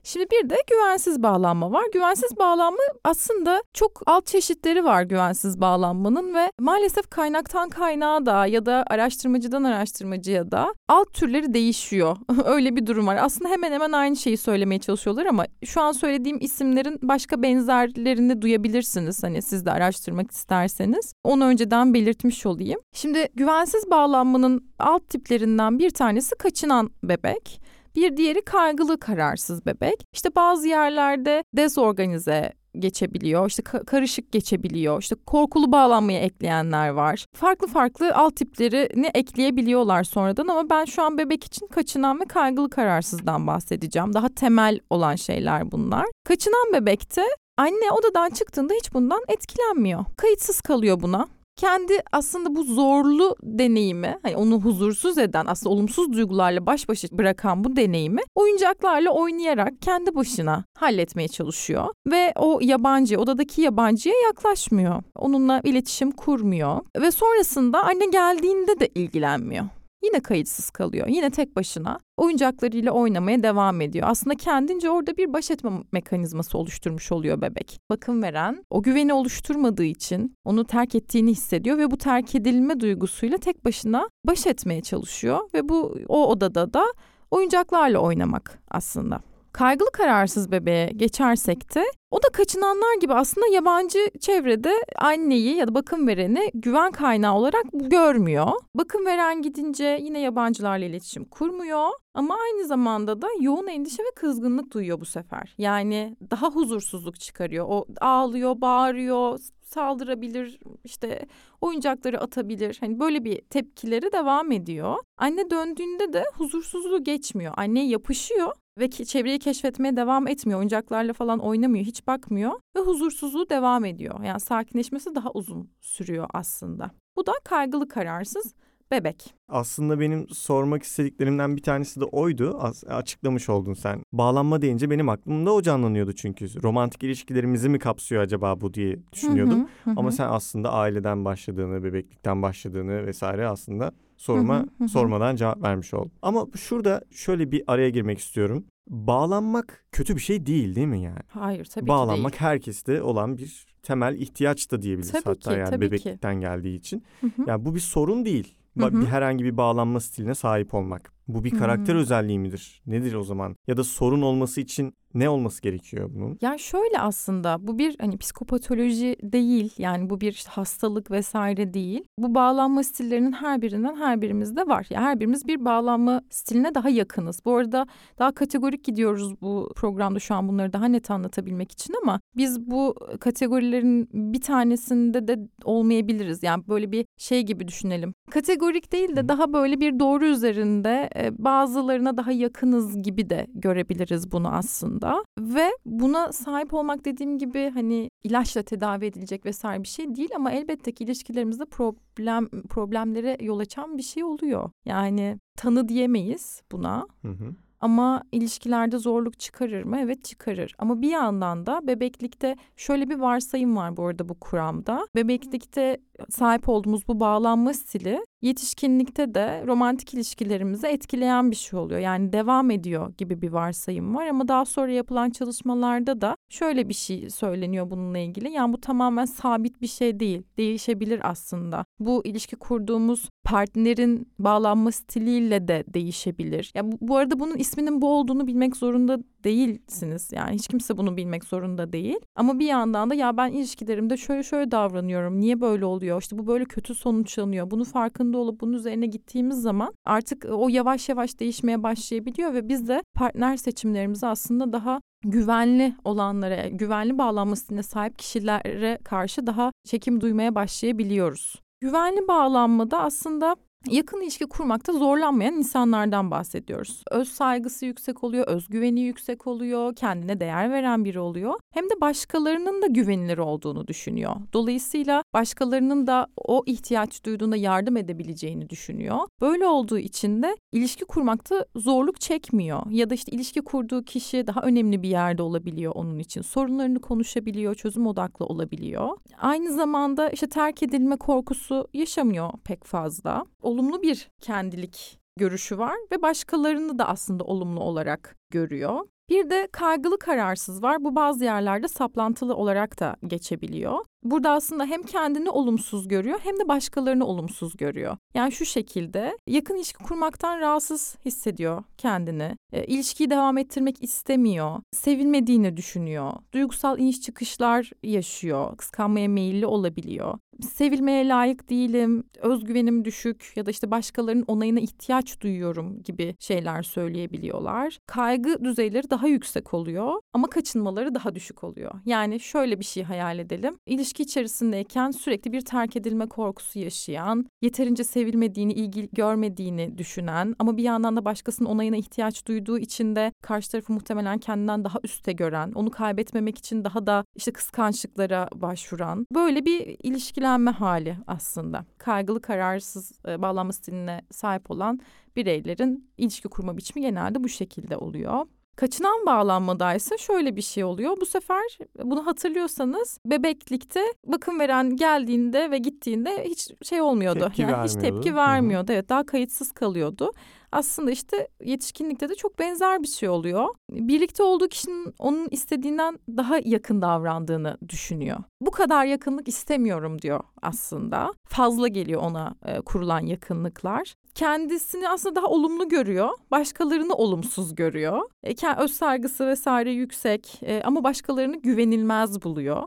Şimdi 0.04 0.26
bir 0.32 0.50
de 0.50 0.58
güvensiz 0.70 1.24
bağlanma 1.24 1.72
var. 1.72 1.84
Güvensiz 1.94 2.38
bağlanma 2.38 2.78
aslında 3.04 3.64
çok 3.74 4.02
alt 4.06 4.26
çeşitleri 4.26 4.84
var 4.84 5.04
güvensiz 5.04 5.62
bağlanmanın 5.62 6.36
ve 6.36 6.52
maalesef 6.60 7.10
kaynaktan 7.10 7.70
kaynağa 7.70 8.26
da 8.26 8.46
ya 8.46 8.66
da 8.66 8.84
araştırmacıdan 8.88 9.64
araştırmacıya 9.64 10.52
da 10.52 10.74
alt 10.90 11.14
türleri 11.14 11.54
değişiyor. 11.54 12.18
Öyle 12.46 12.76
bir 12.76 12.86
durum 12.86 13.08
var. 13.08 13.18
Aslında 13.22 13.50
hemen 13.50 13.72
hemen 13.72 13.92
aynı 13.92 14.16
şeyi 14.16 14.38
söylemeye 14.38 14.80
çalışıyorlar 14.80 15.26
ama 15.26 15.46
şu 15.66 15.82
an 15.82 15.92
söylediğim 15.92 16.38
isimlerin 16.42 17.00
başka 17.02 17.42
benzerlerini 17.42 18.42
duyabilirsiniz. 18.42 19.24
Hani 19.24 19.42
siz 19.42 19.66
de 19.66 19.72
araştırmak 19.72 20.32
isterseniz. 20.32 21.14
Onu 21.24 21.46
önceden 21.46 21.94
belirtmiş 21.94 22.46
olayım. 22.46 22.80
Şimdi 22.94 23.28
güvensiz 23.36 23.92
bağlanmanın 23.92 24.70
alt 24.80 25.10
tiplerinden 25.10 25.80
bir 25.80 25.90
tanesi 25.90 26.36
kaçınan 26.36 26.90
bebek. 27.04 27.65
Bir 27.96 28.18
diğeri 28.18 28.42
kaygılı 28.42 29.00
kararsız 29.00 29.66
bebek. 29.66 30.04
İşte 30.14 30.36
bazı 30.36 30.68
yerlerde 30.68 31.44
dezorganize 31.54 32.54
geçebiliyor. 32.80 33.48
İşte 33.48 33.64
karışık 33.64 34.32
geçebiliyor. 34.32 35.02
İşte 35.02 35.16
korkulu 35.26 35.72
bağlanmaya 35.72 36.20
ekleyenler 36.20 36.90
var. 36.90 37.26
Farklı 37.36 37.68
farklı 37.68 38.16
alt 38.16 38.36
tiplerini 38.36 39.12
ekleyebiliyorlar 39.14 40.04
sonradan 40.04 40.48
ama 40.48 40.70
ben 40.70 40.86
şu 40.86 41.04
an 41.04 41.18
bebek 41.18 41.44
için 41.44 41.68
kaçınan 41.68 42.20
ve 42.20 42.26
kaygılı 42.26 42.70
kararsızdan 42.70 43.48
bahsedeceğim. 43.48 44.14
Daha 44.14 44.30
temel 44.30 44.80
olan 44.90 45.16
şeyler 45.16 45.72
bunlar. 45.72 46.06
Kaçınan 46.24 46.74
bebekte 46.74 47.24
anne 47.58 47.92
odadan 47.92 48.30
çıktığında 48.30 48.74
hiç 48.74 48.94
bundan 48.94 49.22
etkilenmiyor. 49.28 50.06
Kayıtsız 50.18 50.62
kalıyor 50.62 51.02
buna 51.02 51.28
kendi 51.56 51.94
aslında 52.12 52.56
bu 52.56 52.64
zorlu 52.64 53.36
deneyimi, 53.44 54.18
hani 54.24 54.38
onu 54.38 54.62
huzursuz 54.62 55.18
eden, 55.18 55.46
aslında 55.46 55.74
olumsuz 55.74 56.14
duygularla 56.14 56.66
baş 56.66 56.90
başa 56.90 57.08
bırakan 57.12 57.64
bu 57.64 57.76
deneyimi 57.76 58.22
oyuncaklarla 58.36 59.12
oynayarak 59.12 59.82
kendi 59.82 60.16
başına 60.16 60.64
halletmeye 60.78 61.28
çalışıyor 61.28 61.88
ve 62.08 62.34
o 62.36 62.60
yabancı, 62.62 63.20
odadaki 63.20 63.62
yabancıya 63.62 64.16
yaklaşmıyor. 64.26 65.04
Onunla 65.16 65.62
iletişim 65.64 66.12
kurmuyor 66.12 66.80
ve 67.02 67.12
sonrasında 67.12 67.84
anne 67.84 68.06
geldiğinde 68.06 68.80
de 68.80 68.88
ilgilenmiyor 68.96 69.66
yine 70.06 70.20
kayıtsız 70.20 70.70
kalıyor. 70.70 71.08
Yine 71.08 71.30
tek 71.30 71.56
başına 71.56 72.00
oyuncaklarıyla 72.18 72.92
oynamaya 72.92 73.44
devam 73.44 73.82
ediyor. 73.82 74.08
Aslında 74.10 74.36
kendince 74.36 74.90
orada 74.90 75.18
bir 75.18 75.34
baş 75.34 75.52
etme 75.52 75.72
mekanizması 75.92 76.58
oluşturmuş 76.58 77.12
oluyor 77.12 77.42
bebek. 77.42 77.80
Bakım 77.90 78.24
veren 78.24 78.66
o 78.70 78.84
güveni 78.84 79.14
oluşturmadığı 79.14 79.84
için 79.84 80.36
onu 80.46 80.66
terk 80.66 80.96
ettiğini 80.96 81.32
hissediyor 81.32 81.78
ve 81.78 81.92
bu 81.92 81.98
terk 81.98 82.36
edilme 82.36 82.80
duygusuyla 82.80 83.38
tek 83.38 83.66
başına 83.66 84.10
baş 84.26 84.48
etmeye 84.48 84.82
çalışıyor 84.82 85.40
ve 85.54 85.70
bu 85.70 85.98
o 86.08 86.28
odada 86.28 86.74
da 86.74 86.86
oyuncaklarla 87.32 88.00
oynamak 88.00 88.60
aslında. 88.70 89.35
Kaygılı 89.56 89.92
kararsız 89.92 90.52
bebeğe 90.52 90.88
geçersek 90.96 91.76
de 91.76 91.84
o 92.12 92.24
da 92.24 92.28
kaçınanlar 92.34 93.00
gibi 93.02 93.14
aslında 93.14 93.48
yabancı 93.48 94.00
çevrede 94.20 94.74
anneyi 94.96 95.56
ya 95.56 95.68
da 95.68 95.76
bakım 95.76 96.08
vereni 96.08 96.52
güven 96.54 96.92
kaynağı 96.92 97.36
olarak 97.36 97.64
görmüyor. 97.74 98.48
Bakım 98.76 99.06
veren 99.06 99.42
gidince 99.42 100.00
yine 100.02 100.20
yabancılarla 100.20 100.86
iletişim 100.86 101.26
kurmuyor 101.26 101.90
ama 102.14 102.38
aynı 102.44 102.68
zamanda 102.68 103.22
da 103.22 103.28
yoğun 103.40 103.68
endişe 103.68 104.04
ve 104.04 104.12
kızgınlık 104.16 104.74
duyuyor 104.74 105.00
bu 105.00 105.06
sefer. 105.06 105.56
Yani 105.58 106.18
daha 106.32 106.48
huzursuzluk 106.50 107.20
çıkarıyor. 107.20 107.66
O 107.70 107.86
ağlıyor, 108.02 108.62
bağırıyor, 108.62 109.40
saldırabilir, 109.62 110.60
işte 110.84 111.26
oyuncakları 111.62 112.22
atabilir. 112.22 112.78
Hani 112.80 113.00
böyle 113.00 113.24
bir 113.24 113.42
tepkileri 113.42 114.12
devam 114.12 114.52
ediyor. 114.52 114.96
Anne 115.18 115.50
döndüğünde 115.50 116.14
de 116.14 116.24
huzursuzluğu 116.34 117.04
geçmiyor. 117.04 117.54
Anne 117.58 117.88
yapışıyor 117.88 118.52
ve 118.80 118.90
çevreyi 118.90 119.40
keşfetmeye 119.40 119.96
devam 119.96 120.28
etmiyor. 120.28 120.60
Oyuncaklarla 120.60 121.14
falan 121.14 121.40
oynamıyor, 121.40 121.86
hiç 121.86 122.08
bakmıyor 122.08 122.52
ve 122.76 122.80
huzursuzluğu 122.80 123.50
devam 123.50 123.86
ediyor. 123.86 124.24
Yani 124.24 124.40
sakinleşmesi 124.40 125.16
daha 125.16 125.32
uzun 125.32 125.70
sürüyor 125.82 126.30
aslında. 126.34 126.92
Bu 127.16 127.26
da 127.26 127.34
kaygılı 127.44 127.88
kararsız 127.88 128.54
bebek. 128.92 129.34
Aslında 129.50 130.00
benim 130.00 130.30
sormak 130.30 130.84
istediklerimden 130.84 131.56
bir 131.58 131.62
tanesi 131.62 132.00
de 132.02 132.06
oydu. 132.06 132.60
açıklamış 132.88 133.50
oldun 133.50 133.74
sen. 133.74 134.02
Bağlanma 134.14 134.62
deyince 134.62 134.90
benim 134.90 135.10
aklımda 135.10 135.52
o 135.54 135.62
canlanıyordu 135.62 136.14
çünkü. 136.14 136.64
Romantik 136.64 137.04
ilişkilerimizi 137.04 137.70
mi 137.70 137.80
kapsıyor 137.80 138.22
acaba 138.22 138.62
bu 138.62 138.74
diye 138.74 138.98
düşünüyordum. 139.14 139.60
Hı 139.60 139.90
hı, 139.90 139.92
hı. 139.92 140.00
Ama 140.00 140.12
sen 140.12 140.28
aslında 140.30 140.72
aileden 140.74 141.26
başladığını, 141.26 141.84
bebeklikten 141.84 142.42
başladığını 142.42 143.06
vesaire 143.06 143.48
aslında 143.48 143.92
soruma 144.18 144.66
sormadan 144.88 145.36
cevap 145.36 145.64
vermiş 145.64 145.94
oldum. 145.94 146.12
Ama 146.22 146.46
şurada 146.56 147.02
şöyle 147.12 147.52
bir 147.52 147.64
araya 147.68 147.90
girmek 147.90 148.20
istiyorum. 148.20 148.66
bağlanmak 148.90 149.86
kötü 149.92 150.16
bir 150.16 150.22
şey 150.22 150.46
değil 150.46 150.76
değil 150.76 150.88
mi 150.88 151.02
yani? 151.02 151.20
Hayır 151.28 151.66
tabii 151.66 151.88
Bağlanmak 151.88 152.34
ki 152.34 152.40
değil. 152.40 152.50
herkeste 152.50 153.02
olan 153.02 153.38
bir 153.38 153.66
temel 153.84 154.16
ihtiyaç 154.16 154.72
da 154.72 154.82
diyebiliriz 154.82 155.12
Tabii 155.12 155.24
hatta 155.24 155.54
ki, 155.54 155.60
yani 155.60 155.70
tabii 155.70 155.86
ki. 155.86 155.92
bebeklikten 155.92 156.36
geldiği 156.36 156.76
için. 156.78 157.04
Hı 157.22 157.28
hı. 157.28 157.44
Yani 157.48 157.66
bu 157.66 157.76
bir 157.76 157.80
sorun 157.80 158.26
değil. 158.26 158.56
Hı 158.78 158.86
hı. 158.86 159.06
Herhangi 159.06 159.44
bir 159.46 159.58
bağlanma 159.58 160.00
stiline 160.00 160.36
sahip 160.36 160.74
olmak. 160.74 161.15
Bu 161.28 161.44
bir 161.44 161.52
karakter 161.52 161.96
Hı. 161.96 162.00
özelliği 162.00 162.40
midir? 162.40 162.82
Nedir 162.86 163.14
o 163.14 163.24
zaman? 163.24 163.56
Ya 163.68 163.78
da 163.78 163.84
sorun 163.84 164.22
olması 164.22 164.62
için 164.62 164.94
ne 165.16 165.30
olması 165.30 165.62
gerekiyor 165.62 166.10
bunun? 166.14 166.38
Yani 166.42 166.60
şöyle 166.60 167.00
aslında 167.00 167.68
bu 167.68 167.80
bir 167.80 167.96
hani 168.00 168.18
psikopatoloji 168.18 169.16
değil 169.24 169.74
yani 169.78 170.10
bu 170.10 170.22
bir 170.22 170.32
işte 170.32 170.50
hastalık 170.52 171.12
vesaire 171.12 171.74
değil. 171.74 172.04
Bu 172.18 172.36
bağlanma 172.36 172.84
stillerinin 172.84 173.32
her 173.32 173.62
birinden 173.62 173.96
her 173.96 174.22
birimizde 174.22 174.68
var. 174.68 174.88
Yani 174.90 175.06
her 175.06 175.20
birimiz 175.20 175.48
bir 175.48 175.66
bağlanma 175.66 176.22
stiline 176.30 176.76
daha 176.76 176.90
yakınız. 176.90 177.40
Bu 177.46 177.56
arada 177.56 177.88
daha 178.20 178.32
kategorik 178.32 178.84
gidiyoruz 178.84 179.42
bu 179.42 179.74
programda 179.76 180.20
şu 180.20 180.36
an 180.36 180.48
bunları 180.48 180.74
daha 180.74 180.86
net 180.86 181.12
anlatabilmek 181.12 181.72
için 181.72 181.94
ama 182.04 182.20
biz 182.38 182.62
bu 182.62 182.96
kategorilerin 183.20 184.10
bir 184.14 184.42
tanesinde 184.42 185.28
de 185.28 185.40
olmayabiliriz. 185.64 186.44
Yani 186.44 186.64
böyle 186.68 186.92
bir 186.92 187.06
şey 187.18 187.44
gibi 187.44 187.68
düşünelim. 187.68 188.14
Kategorik 188.32 188.92
değil 188.92 189.16
de 189.16 189.28
daha 189.28 189.54
böyle 189.54 189.80
bir 189.80 190.00
doğru 190.00 190.26
üzerinde 190.26 191.10
bazılarına 191.38 192.18
daha 192.18 192.32
yakınız 192.32 193.04
gibi 193.04 193.30
de 193.30 193.48
görebiliriz 193.54 194.32
bunu 194.32 194.56
aslında. 194.56 195.24
Ve 195.40 195.72
buna 195.86 196.32
sahip 196.32 196.74
olmak 196.74 197.06
dediğim 197.06 197.38
gibi 197.38 197.72
hani 197.74 198.10
ilaçla 198.24 198.64
tedavi 198.64 199.06
edilecek 199.06 199.46
vesaire 199.46 199.84
bir 199.84 199.88
şey 199.88 200.16
değil 200.16 200.30
ama 200.36 200.52
elbette 200.52 200.92
ki 200.92 201.04
ilişkilerimizde 201.04 201.66
problem 201.66 202.48
problemlere 202.48 203.38
yol 203.42 203.60
açan 203.60 203.98
bir 203.98 204.04
şey 204.04 204.24
oluyor. 204.24 204.70
Yani 204.86 205.40
tanı 205.58 205.90
diyemeyiz 205.90 206.62
buna. 206.72 207.08
Hı 207.22 207.28
hı. 207.32 207.56
Ama 207.82 208.24
ilişkilerde 208.32 208.98
zorluk 208.98 209.40
çıkarır 209.40 209.84
mı? 209.84 209.98
Evet 210.00 210.24
çıkarır. 210.24 210.76
Ama 210.78 211.02
bir 211.02 211.10
yandan 211.10 211.66
da 211.66 211.88
bebeklikte 211.88 212.56
şöyle 212.76 213.10
bir 213.10 213.16
varsayım 213.16 213.76
var 213.76 213.98
bu 213.98 214.06
arada 214.06 214.30
bu 214.30 214.40
kuramda. 214.40 215.08
Bebeklikte 215.16 215.98
sahip 216.30 216.70
olduğumuz 216.70 217.08
bu 217.08 217.20
bağlanma 217.20 217.74
stili 217.74 218.20
yetişkinlikte 218.46 219.36
de 219.36 219.64
romantik 219.68 220.14
ilişkilerimizi 220.14 220.88
etkileyen 220.88 221.52
bir 221.52 221.56
şey 221.56 221.80
oluyor. 221.80 222.00
Yani 222.00 222.34
devam 222.34 222.72
ediyor 222.72 223.14
gibi 223.18 223.42
bir 223.42 223.50
varsayım 223.50 224.16
var 224.16 224.28
ama 224.28 224.48
daha 224.48 224.66
sonra 224.66 224.92
yapılan 224.92 225.30
çalışmalarda 225.30 226.22
da 226.22 226.36
şöyle 226.50 226.90
bir 226.90 226.94
şey 226.94 227.30
söyleniyor 227.30 227.90
bununla 227.90 228.18
ilgili. 228.18 228.52
Yani 228.52 228.74
bu 228.74 228.82
tamamen 228.82 229.26
sabit 229.26 229.82
bir 229.82 229.88
şey 229.88 230.20
değil. 230.20 230.44
Değişebilir 230.58 231.20
aslında. 231.24 231.86
Bu 232.00 232.22
ilişki 232.26 232.56
kurduğumuz 232.56 233.30
partnerin 233.44 234.28
bağlanma 234.40 234.92
stiliyle 234.92 235.68
de 235.68 235.84
değişebilir. 235.88 236.72
Ya 236.76 236.92
bu, 236.92 236.98
bu 237.02 237.18
arada 237.18 237.40
bunun 237.40 237.56
isminin 237.56 238.02
bu 238.02 238.10
olduğunu 238.10 238.48
bilmek 238.48 238.76
zorunda 238.76 239.20
değilsiniz. 239.46 240.30
Yani 240.32 240.56
hiç 240.56 240.68
kimse 240.68 240.98
bunu 240.98 241.18
bilmek 241.18 241.44
zorunda 241.44 241.94
değil. 241.94 242.20
Ama 242.36 242.60
bir 242.60 242.66
yandan 242.66 243.10
da 243.10 243.16
ya 243.16 243.38
ben 243.38 243.52
ilişkilerimde 243.52 244.18
şöyle 244.18 244.44
şöyle 244.44 244.72
davranıyorum. 244.72 245.40
Niye 245.40 245.62
böyle 245.62 245.86
oluyor? 245.86 246.22
İşte 246.22 246.38
bu 246.38 246.48
böyle 246.48 246.66
kötü 246.66 246.96
sonuçlanıyor. 246.96 247.72
Bunun 247.72 247.84
farkında 247.84 248.38
olup 248.38 248.62
bunun 248.62 248.74
üzerine 248.74 249.06
gittiğimiz 249.06 249.62
zaman 249.62 249.94
artık 250.06 250.46
o 250.50 250.70
yavaş 250.70 251.10
yavaş 251.10 251.40
değişmeye 251.40 251.84
başlayabiliyor 251.84 252.54
ve 252.54 252.70
biz 252.70 252.88
de 252.88 253.04
partner 253.16 253.58
seçimlerimizi 253.58 254.28
aslında 254.28 254.74
daha 254.74 255.02
güvenli 255.24 255.96
olanlara, 256.04 256.68
güvenli 256.68 257.18
bağlanma 257.18 257.56
sahip 257.56 258.20
kişilere 258.20 258.98
karşı 259.04 259.48
daha 259.48 259.72
çekim 259.86 260.22
duymaya 260.22 260.56
başlayabiliyoruz. 260.56 261.62
Güvenli 261.82 262.28
bağlanmada 262.28 263.00
aslında 263.00 263.56
yakın 263.90 264.22
ilişki 264.22 264.46
kurmakta 264.46 264.94
zorlanmayan 264.94 265.54
insanlardan 265.54 266.32
bahsediyoruz. 266.32 267.04
Öz 267.12 267.30
saygısı 267.30 267.86
yüksek 267.86 268.24
oluyor, 268.24 268.48
özgüveni 268.48 269.02
yüksek 269.02 269.48
oluyor, 269.48 269.96
kendine 269.96 270.40
değer 270.40 270.72
veren 270.72 271.06
biri 271.06 271.20
oluyor. 271.20 271.54
Hem 271.72 271.86
de 271.86 272.02
başkalarının 272.02 272.82
da 272.82 272.88
güvenilir 272.88 273.38
olduğunu 273.38 273.88
düşünüyor. 273.88 274.36
Dolayısıyla 274.54 275.24
başkalarının 275.34 276.08
da 276.08 276.28
o 276.38 276.64
ihtiyaç 276.66 277.26
duyduğunda 277.26 277.56
yardım 277.56 277.98
edebileceğini 277.98 278.70
düşünüyor. 278.70 279.18
Böyle 279.42 279.68
olduğu 279.68 280.00
için 280.00 280.44
de 280.44 280.58
ilişki 280.72 281.06
kurmakta 281.06 281.66
zorluk 281.76 282.22
çekmiyor. 282.22 282.82
Ya 282.90 283.10
da 283.10 283.14
işte 283.14 283.32
ilişki 283.32 283.62
kurduğu 283.62 284.04
kişi 284.04 284.48
daha 284.48 284.62
önemli 284.62 285.04
bir 285.04 285.10
yerde 285.10 285.42
olabiliyor 285.42 285.92
onun 285.96 286.20
için. 286.20 286.42
Sorunlarını 286.42 287.00
konuşabiliyor, 287.00 287.76
çözüm 287.76 288.08
odaklı 288.08 288.46
olabiliyor. 288.46 289.18
Aynı 289.42 289.74
zamanda 289.74 290.30
işte 290.30 290.48
terk 290.48 290.84
edilme 290.84 291.18
korkusu 291.18 291.88
yaşamıyor 291.94 292.50
pek 292.64 292.84
fazla 292.84 293.46
olumlu 293.76 294.02
bir 294.02 294.30
kendilik 294.42 295.20
görüşü 295.38 295.78
var 295.78 295.96
ve 296.12 296.22
başkalarını 296.22 297.00
da 297.00 297.08
aslında 297.08 297.44
olumlu 297.44 297.80
olarak 297.80 298.36
görüyor. 298.50 299.00
Bir 299.30 299.50
de 299.50 299.68
kaygılı 299.72 300.20
kararsız 300.20 300.84
var. 300.84 301.04
Bu 301.04 301.16
bazı 301.16 301.44
yerlerde 301.44 301.88
saplantılı 301.88 302.56
olarak 302.56 303.00
da 303.00 303.16
geçebiliyor. 303.28 304.06
Burada 304.24 304.52
aslında 304.52 304.86
hem 304.86 305.04
kendini 305.04 305.50
olumsuz 305.50 306.08
görüyor 306.08 306.40
hem 306.44 306.60
de 306.60 306.68
başkalarını 306.68 307.26
olumsuz 307.26 307.78
görüyor. 307.78 308.18
Yani 308.34 308.52
şu 308.52 308.66
şekilde 308.66 309.38
yakın 309.48 309.76
ilişki 309.76 310.04
kurmaktan 310.04 310.60
rahatsız 310.60 311.16
hissediyor 311.26 311.84
kendini. 311.98 312.58
E, 312.74 312.86
ilişkiyi 312.86 313.30
devam 313.30 313.58
ettirmek 313.58 314.04
istemiyor. 314.04 314.80
Sevilmediğini 314.92 315.78
düşünüyor. 315.78 316.34
Duygusal 316.54 317.00
iniş 317.00 317.22
çıkışlar 317.22 317.92
yaşıyor. 318.04 318.78
Kıskanmaya 318.78 319.28
meyilli 319.28 319.66
olabiliyor. 319.66 320.40
Sevilmeye 320.62 321.28
layık 321.28 321.70
değilim, 321.70 322.24
özgüvenim 322.42 323.06
düşük 323.06 323.54
ya 323.56 323.66
da 323.66 323.72
işte 323.72 323.92
başkalarının 323.92 324.46
onayına 324.48 324.80
ihtiyaç 324.80 325.42
duyuyorum 325.42 326.04
gibi 326.04 326.36
şeyler 326.40 326.84
söyleyebiliyorlar. 326.84 328.00
Kaygı 328.08 328.64
düzeyleri 328.64 329.10
daha 329.10 329.28
yüksek 329.28 329.74
oluyor 329.74 330.14
ama 330.34 330.50
kaçınmaları 330.50 331.16
daha 331.16 331.36
düşük 331.36 331.64
oluyor. 331.64 331.92
Yani 332.06 332.40
şöyle 332.40 332.80
bir 332.80 332.86
şey 332.86 333.04
hayal 333.04 333.40
edelim. 333.40 333.76
İlişki 333.86 334.24
içerisindeyken 334.24 335.12
sürekli 335.12 335.52
bir 335.52 335.62
terk 335.62 335.96
edilme 335.96 336.28
korkusu 336.28 336.80
yaşayan, 336.80 337.46
yeterince 337.62 338.04
sevilmediğini, 338.04 338.74
ilgi 338.74 339.10
görmediğini 339.14 339.98
düşünen 339.98 340.56
ama 340.60 340.78
bir 340.78 340.84
yandan 340.84 341.16
da 341.16 341.26
başkasının 341.26 341.70
onayına 341.70 341.96
ihtiyaç 341.96 342.48
duyduğu 342.48 342.80
için 342.80 343.16
de 343.16 343.32
karşı 343.42 343.72
tarafı 343.72 343.94
muhtemelen 343.94 344.38
kendinden 344.38 344.84
daha 344.84 345.00
üste 345.04 345.32
gören, 345.32 345.72
onu 345.76 345.92
kaybetmemek 345.92 346.58
için 346.58 346.84
daha 346.84 347.08
da 347.08 347.26
işte 347.36 347.52
kıskançlıklara 347.52 348.48
başvuran 348.56 349.26
böyle 349.34 349.66
bir 349.66 349.98
ilişkilenme 350.46 350.72
hali 350.72 351.18
aslında. 351.28 351.86
Kaygılı 351.98 352.42
kararsız 352.42 353.12
e, 353.28 353.42
bağlanma 353.42 353.74
stiline 353.74 354.22
sahip 354.32 354.72
olan 354.72 355.00
bireylerin 355.36 356.10
ilişki 356.18 356.48
kurma 356.48 356.78
biçimi 356.78 357.02
genelde 357.02 357.44
bu 357.44 357.50
şekilde 357.50 357.98
oluyor. 357.98 358.46
Kaçınan 358.76 359.26
bağlanmadaysa 359.26 360.18
şöyle 360.18 360.56
bir 360.56 360.62
şey 360.62 360.84
oluyor. 360.84 361.18
Bu 361.22 361.26
sefer 361.26 361.78
bunu 362.04 362.26
hatırlıyorsanız 362.26 363.20
bebeklikte 363.26 364.02
bakım 364.26 364.60
veren 364.60 364.96
geldiğinde 364.96 365.72
ve 365.72 365.78
gittiğinde 365.78 366.44
hiç 366.46 366.72
şey 366.84 367.02
olmuyordu. 367.02 367.40
Tepki 367.40 367.62
yani 367.62 367.72
hiç 367.72 367.96
vermiyordu. 367.96 368.16
tepki 368.16 368.30
Hı 368.30 368.34
hı. 368.34 368.38
vermiyordu. 368.38 368.92
Evet 368.92 369.10
daha 369.10 369.26
kayıtsız 369.26 369.72
kalıyordu. 369.72 370.32
Aslında 370.72 371.12
işte 371.12 371.48
yetişkinlikte 371.64 372.30
de 372.30 372.36
çok 372.36 372.60
benzer 372.60 373.04
bir 373.04 373.08
şey 373.08 373.30
oluyor. 373.30 373.68
Birlikte 373.92 374.44
olduğu 374.44 374.68
kişinin 374.68 375.14
onun 375.20 375.48
istediğinden 375.52 376.20
daha 376.30 376.60
yakın 376.66 377.02
davrandığını 377.02 377.78
düşünüyor. 377.90 378.38
Bu 378.62 378.72
kadar 378.72 379.06
yakınlık 379.06 379.48
istemiyorum 379.48 380.22
diyor 380.22 380.44
aslında. 380.62 381.34
Fazla 381.48 381.88
geliyor 381.88 382.22
ona 382.22 382.56
e, 382.66 382.82
kurulan 382.82 383.20
yakınlıklar. 383.20 384.16
Kendisini 384.36 385.10
aslında 385.10 385.36
daha 385.36 385.48
olumlu 385.48 385.90
görüyor. 385.90 386.30
Başkalarını 386.52 387.14
olumsuz 387.14 387.76
görüyor. 387.76 388.22
E, 388.44 388.56
öz 388.78 388.92
saygısı 388.92 389.48
vesaire 389.48 389.92
yüksek 389.92 390.60
e, 390.64 390.82
ama 390.84 391.04
başkalarını 391.04 391.62
güvenilmez 391.62 392.44
buluyor. 392.44 392.84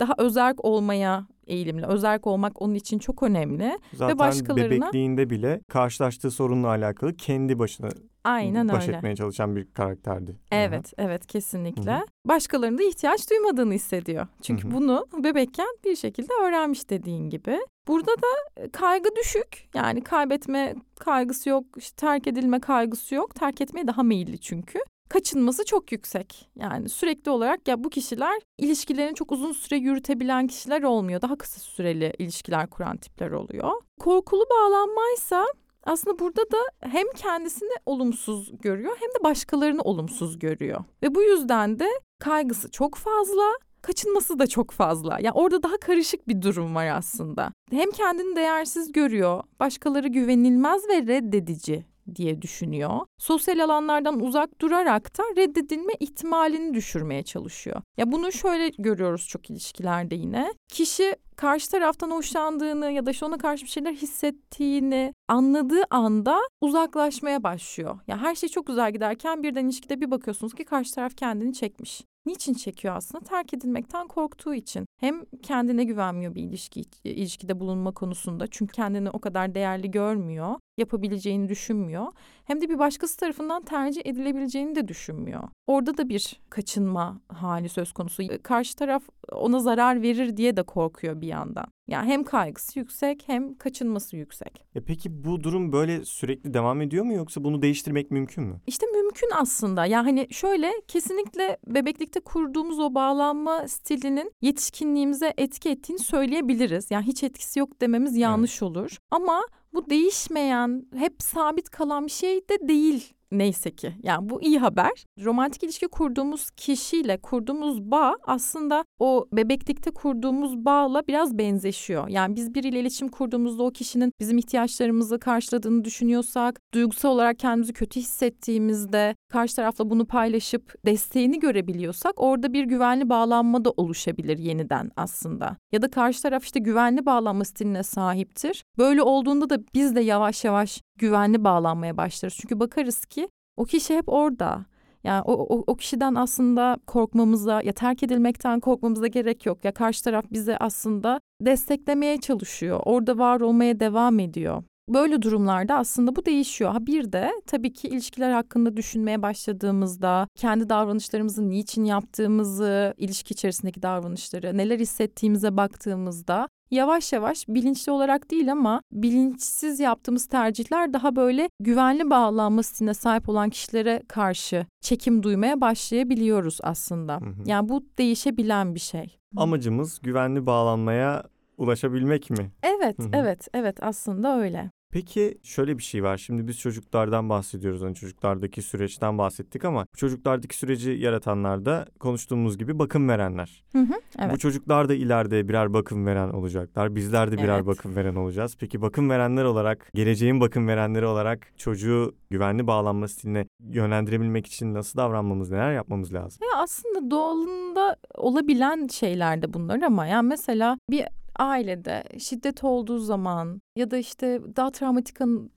Daha 0.00 0.14
özerk 0.18 0.64
olmaya 0.64 1.26
eğilimli. 1.46 1.86
Özerk 1.86 2.26
olmak 2.26 2.62
onun 2.62 2.74
için 2.74 2.98
çok 2.98 3.22
önemli. 3.22 3.78
Zaten 3.94 4.18
başkalarına- 4.18 4.70
bebekliğinde 4.70 5.30
bile 5.30 5.60
karşılaştığı 5.68 6.30
sorunla 6.30 6.68
alakalı 6.68 7.16
kendi 7.16 7.58
başına 7.58 7.88
Aynen 8.24 8.68
baş 8.68 8.88
öyle. 8.88 8.96
etmeye 8.96 9.16
çalışan 9.16 9.56
bir 9.56 9.66
karakterdi. 9.72 10.36
Evet, 10.50 10.92
evet 10.98 11.26
kesinlikle. 11.26 11.92
Hı 11.92 11.96
hı. 11.96 12.04
Başkalarının 12.28 12.78
da 12.78 12.82
ihtiyaç 12.82 13.30
duymadığını 13.30 13.72
hissediyor. 13.72 14.26
Çünkü 14.42 14.64
Hı 14.64 14.68
hı. 14.68 14.72
bunu 14.74 15.06
bebekken 15.24 15.66
bir 15.84 15.96
şekilde 15.96 16.32
öğrenmiş 16.46 16.90
dediğin 16.90 17.30
gibi. 17.30 17.58
Burada 17.88 18.10
da 18.10 18.62
e, 18.62 18.68
kaygı 18.70 19.08
düşük. 19.16 19.68
Yani 19.74 20.04
kaybetme 20.04 20.74
kaygısı 20.98 21.48
yok, 21.48 21.64
işte 21.76 21.96
terk 21.96 22.26
edilme 22.26 22.60
kaygısı 22.60 23.14
yok. 23.14 23.34
Terk 23.34 23.60
etmeye 23.60 23.86
daha 23.86 24.02
meyilli 24.02 24.38
çünkü. 24.38 24.78
Kaçınması 25.12 25.64
çok 25.64 25.92
yüksek. 25.92 26.48
Yani 26.56 26.88
sürekli 26.88 27.30
olarak 27.30 27.68
ya 27.68 27.84
bu 27.84 27.90
kişiler 27.90 28.40
ilişkilerini 28.58 29.14
çok 29.14 29.32
uzun 29.32 29.52
süre 29.52 29.76
yürütebilen 29.76 30.46
kişiler 30.46 30.82
olmuyor. 30.82 31.22
Daha 31.22 31.36
kısa 31.36 31.60
süreli 31.60 32.12
ilişkiler 32.18 32.70
kuran 32.70 32.96
tipler 32.96 33.30
oluyor. 33.30 33.70
Korkulu 34.00 34.44
bağlanmaysa 34.50 35.46
aslında 35.84 36.18
burada 36.18 36.42
da 36.42 36.58
hem 36.80 37.06
kendisini 37.16 37.72
olumsuz 37.86 38.52
görüyor 38.60 38.96
hem 39.00 39.08
de 39.08 39.24
başkalarını 39.24 39.82
olumsuz 39.82 40.38
görüyor. 40.38 40.84
Ve 41.02 41.14
bu 41.14 41.22
yüzden 41.22 41.78
de 41.78 41.88
kaygısı 42.18 42.70
çok 42.70 42.94
fazla, 42.94 43.52
kaçınması 43.82 44.38
da 44.38 44.46
çok 44.46 44.70
fazla. 44.70 45.18
Yani 45.20 45.32
orada 45.34 45.62
daha 45.62 45.76
karışık 45.76 46.28
bir 46.28 46.42
durum 46.42 46.74
var 46.74 46.86
aslında. 46.86 47.52
Hem 47.70 47.90
kendini 47.90 48.36
değersiz 48.36 48.92
görüyor, 48.92 49.42
başkaları 49.60 50.08
güvenilmez 50.08 50.88
ve 50.88 51.02
reddedici 51.06 51.91
diye 52.14 52.42
düşünüyor. 52.42 53.00
Sosyal 53.18 53.58
alanlardan 53.58 54.20
uzak 54.20 54.60
durarak 54.60 55.18
da 55.18 55.22
reddedilme 55.36 55.92
ihtimalini 56.00 56.74
düşürmeye 56.74 57.22
çalışıyor. 57.22 57.82
Ya 57.96 58.12
bunu 58.12 58.32
şöyle 58.32 58.68
görüyoruz 58.78 59.28
çok 59.28 59.50
ilişkilerde 59.50 60.14
yine. 60.14 60.54
Kişi 60.68 61.16
karşı 61.36 61.70
taraftan 61.70 62.10
hoşlandığını 62.10 62.90
ya 62.90 63.06
da 63.06 63.10
işte 63.10 63.26
ona 63.26 63.38
karşı 63.38 63.64
bir 63.64 63.70
şeyler 63.70 63.92
hissettiğini 63.92 65.14
anladığı 65.28 65.82
anda 65.90 66.38
uzaklaşmaya 66.60 67.42
başlıyor. 67.42 67.98
Ya 68.06 68.18
her 68.18 68.34
şey 68.34 68.48
çok 68.48 68.66
güzel 68.66 68.92
giderken 68.92 69.42
birden 69.42 69.64
ilişkide 69.64 70.00
bir 70.00 70.10
bakıyorsunuz 70.10 70.54
ki 70.54 70.64
karşı 70.64 70.94
taraf 70.94 71.16
kendini 71.16 71.52
çekmiş. 71.54 72.02
Niçin 72.26 72.54
çekiyor 72.54 72.96
aslında? 72.96 73.24
Terk 73.24 73.54
edilmekten 73.54 74.08
korktuğu 74.08 74.54
için. 74.54 74.86
Hem 75.00 75.24
kendine 75.42 75.84
güvenmiyor 75.84 76.34
bir 76.34 76.42
ilişki 76.42 76.84
ilişkide 77.04 77.60
bulunma 77.60 77.92
konusunda. 77.92 78.46
Çünkü 78.46 78.72
kendini 78.72 79.10
o 79.10 79.18
kadar 79.18 79.54
değerli 79.54 79.90
görmüyor. 79.90 80.54
Yapabileceğini 80.78 81.48
düşünmüyor. 81.48 82.06
Hem 82.44 82.60
de 82.60 82.68
bir 82.68 82.78
başkası 82.78 83.16
tarafından 83.16 83.62
tercih 83.62 84.02
edilebileceğini 84.04 84.74
de 84.74 84.88
düşünmüyor. 84.88 85.42
Orada 85.66 85.96
da 85.96 86.08
bir 86.08 86.40
kaçınma 86.50 87.20
hali 87.28 87.68
söz 87.68 87.92
konusu. 87.92 88.22
Karşı 88.42 88.76
taraf 88.76 89.02
ona 89.32 89.58
zarar 89.58 90.02
verir 90.02 90.36
diye 90.36 90.56
de 90.56 90.62
korkuyor 90.62 91.20
bir 91.20 91.26
yandan. 91.26 91.66
Yani 91.88 92.08
hem 92.08 92.24
kaygısı 92.24 92.78
yüksek 92.78 93.22
hem 93.26 93.54
kaçınması 93.54 94.16
yüksek. 94.16 94.64
E 94.74 94.80
peki 94.80 95.24
bu 95.24 95.42
durum 95.42 95.72
böyle 95.72 96.04
sürekli 96.04 96.54
devam 96.54 96.80
ediyor 96.80 97.04
mu 97.04 97.12
yoksa 97.12 97.44
bunu 97.44 97.62
değiştirmek 97.62 98.10
mümkün 98.10 98.44
mü? 98.44 98.60
İşte 98.66 98.86
mümkün 98.86 99.28
aslında. 99.34 99.86
Yani 99.86 100.04
hani 100.04 100.26
şöyle 100.30 100.72
kesinlikle 100.88 101.58
bebeklikte 101.66 102.20
kurduğumuz 102.20 102.78
o 102.78 102.94
bağlanma 102.94 103.68
stilinin 103.68 104.32
yetişkinliğimize 104.42 105.34
etki 105.38 105.70
ettiğini 105.70 105.98
söyleyebiliriz. 105.98 106.90
Yani 106.90 107.06
hiç 107.06 107.22
etkisi 107.22 107.58
yok 107.58 107.80
dememiz 107.80 108.16
yanlış 108.16 108.52
evet. 108.52 108.62
olur. 108.62 108.98
Ama 109.10 109.42
bu 109.74 109.90
değişmeyen, 109.90 110.86
hep 110.96 111.22
sabit 111.22 111.70
kalan 111.70 112.06
bir 112.06 112.10
şey 112.10 112.48
de 112.48 112.68
değil 112.68 113.14
neyse 113.38 113.70
ki. 113.70 113.92
Yani 114.02 114.28
bu 114.28 114.42
iyi 114.42 114.58
haber. 114.58 115.04
Romantik 115.24 115.62
ilişki 115.62 115.88
kurduğumuz 115.88 116.50
kişiyle 116.50 117.16
kurduğumuz 117.16 117.82
bağ 117.90 118.16
aslında 118.22 118.84
o 118.98 119.26
bebeklikte 119.32 119.90
kurduğumuz 119.90 120.56
bağla 120.56 121.02
biraz 121.08 121.38
benzeşiyor. 121.38 122.08
Yani 122.08 122.36
biz 122.36 122.54
biriyle 122.54 122.80
iletişim 122.80 123.08
kurduğumuzda 123.08 123.62
o 123.62 123.70
kişinin 123.70 124.12
bizim 124.20 124.38
ihtiyaçlarımızı 124.38 125.18
karşıladığını 125.18 125.84
düşünüyorsak, 125.84 126.60
duygusal 126.74 127.10
olarak 127.10 127.38
kendimizi 127.38 127.72
kötü 127.72 128.00
hissettiğimizde 128.00 129.14
karşı 129.28 129.56
tarafla 129.56 129.90
bunu 129.90 130.06
paylaşıp 130.06 130.74
desteğini 130.86 131.40
görebiliyorsak 131.40 132.12
orada 132.16 132.52
bir 132.52 132.64
güvenli 132.64 133.08
bağlanma 133.08 133.64
da 133.64 133.70
oluşabilir 133.70 134.38
yeniden 134.38 134.90
aslında. 134.96 135.56
Ya 135.72 135.82
da 135.82 135.90
karşı 135.90 136.22
taraf 136.22 136.44
işte 136.44 136.60
güvenli 136.60 137.06
bağlanma 137.06 137.44
stiline 137.44 137.82
sahiptir. 137.82 138.64
Böyle 138.78 139.02
olduğunda 139.02 139.50
da 139.50 139.58
biz 139.74 139.96
de 139.96 140.00
yavaş 140.00 140.44
yavaş 140.44 140.80
güvenli 141.02 141.44
bağlanmaya 141.44 141.96
başlarız. 141.96 142.36
Çünkü 142.40 142.60
bakarız 142.60 143.04
ki 143.04 143.28
o 143.56 143.64
kişi 143.64 143.96
hep 143.96 144.08
orada. 144.08 144.66
Yani 145.04 145.22
o, 145.22 145.32
o, 145.32 145.64
o 145.66 145.76
kişiden 145.76 146.14
aslında 146.14 146.78
korkmamıza 146.86 147.62
ya 147.62 147.72
terk 147.72 148.02
edilmekten 148.02 148.60
korkmamıza 148.60 149.06
gerek 149.06 149.46
yok. 149.46 149.64
Ya 149.64 149.72
karşı 149.72 150.04
taraf 150.04 150.24
bize 150.30 150.56
aslında 150.56 151.20
desteklemeye 151.40 152.20
çalışıyor. 152.20 152.80
Orada 152.84 153.18
var 153.18 153.40
olmaya 153.40 153.80
devam 153.80 154.18
ediyor. 154.18 154.62
Böyle 154.88 155.22
durumlarda 155.22 155.76
aslında 155.76 156.16
bu 156.16 156.26
değişiyor. 156.26 156.70
Ha 156.70 156.86
bir 156.86 157.12
de 157.12 157.30
tabii 157.46 157.72
ki 157.72 157.88
ilişkiler 157.88 158.30
hakkında 158.32 158.76
düşünmeye 158.76 159.22
başladığımızda 159.22 160.28
kendi 160.36 160.68
davranışlarımızı 160.68 161.50
niçin 161.50 161.84
yaptığımızı, 161.84 162.94
ilişki 162.96 163.34
içerisindeki 163.34 163.82
davranışları, 163.82 164.58
neler 164.58 164.78
hissettiğimize 164.78 165.56
baktığımızda 165.56 166.48
yavaş 166.70 167.12
yavaş 167.12 167.48
bilinçli 167.48 167.92
olarak 167.92 168.30
değil 168.30 168.52
ama 168.52 168.82
bilinçsiz 168.92 169.80
yaptığımız 169.80 170.26
tercihler 170.26 170.92
daha 170.92 171.16
böyle 171.16 171.48
güvenli 171.60 172.10
bağlanma 172.10 172.62
stiline 172.62 172.94
sahip 172.94 173.28
olan 173.28 173.50
kişilere 173.50 174.02
karşı 174.08 174.66
çekim 174.80 175.22
duymaya 175.22 175.60
başlayabiliyoruz 175.60 176.58
aslında. 176.62 177.16
Hı 177.16 177.24
hı. 177.24 177.42
Yani 177.46 177.68
bu 177.68 177.84
değişebilen 177.98 178.74
bir 178.74 178.80
şey. 178.80 179.18
Amacımız 179.36 180.00
güvenli 180.02 180.46
bağlanmaya 180.46 181.24
ulaşabilmek 181.62 182.30
mi? 182.30 182.50
Evet, 182.62 182.98
Hı-hı. 182.98 183.08
evet, 183.12 183.48
evet 183.54 183.76
aslında 183.82 184.38
öyle. 184.38 184.70
Peki 184.92 185.38
şöyle 185.42 185.78
bir 185.78 185.82
şey 185.82 186.02
var. 186.02 186.16
Şimdi 186.16 186.48
biz 186.48 186.58
çocuklardan 186.58 187.28
bahsediyoruz. 187.28 187.82
Hani 187.82 187.94
çocuklardaki 187.94 188.62
süreçten 188.62 189.18
bahsettik 189.18 189.64
ama 189.64 189.86
çocuklardaki 189.96 190.56
süreci 190.56 190.90
yaratanlar 190.90 191.64
da 191.64 191.86
konuştuğumuz 192.00 192.58
gibi 192.58 192.78
bakım 192.78 193.08
verenler. 193.08 193.64
Hı 193.72 193.78
hı, 193.78 193.94
evet. 194.18 194.32
Bu 194.32 194.38
çocuklar 194.38 194.88
da 194.88 194.94
ileride 194.94 195.48
birer 195.48 195.72
bakım 195.72 196.06
veren 196.06 196.30
olacaklar. 196.30 196.94
Bizler 196.94 197.32
de 197.32 197.38
birer 197.38 197.56
evet. 197.56 197.66
bakım 197.66 197.96
veren 197.96 198.14
olacağız. 198.14 198.56
Peki 198.60 198.82
bakım 198.82 199.10
verenler 199.10 199.44
olarak, 199.44 199.90
geleceğin 199.94 200.40
bakım 200.40 200.68
verenleri 200.68 201.06
olarak 201.06 201.52
çocuğu 201.56 202.14
güvenli 202.30 202.66
bağlanma 202.66 203.08
stiline 203.08 203.46
yönlendirebilmek 203.60 204.46
için 204.46 204.74
nasıl 204.74 204.98
davranmamız, 204.98 205.50
neler 205.50 205.72
yapmamız 205.72 206.14
lazım? 206.14 206.40
Ya 206.42 206.58
aslında 206.58 207.10
doğalında 207.10 207.96
olabilen 208.14 208.86
şeyler 208.86 209.42
de 209.42 209.54
bunlar 209.54 209.82
ama 209.82 210.06
yani 210.06 210.28
mesela 210.28 210.78
bir 210.90 211.04
ailede 211.38 212.04
şiddet 212.18 212.64
olduğu 212.64 212.98
zaman 212.98 213.60
ya 213.76 213.90
da 213.90 213.96
işte 213.96 214.40
daha 214.56 214.70
travmatik 214.70 215.16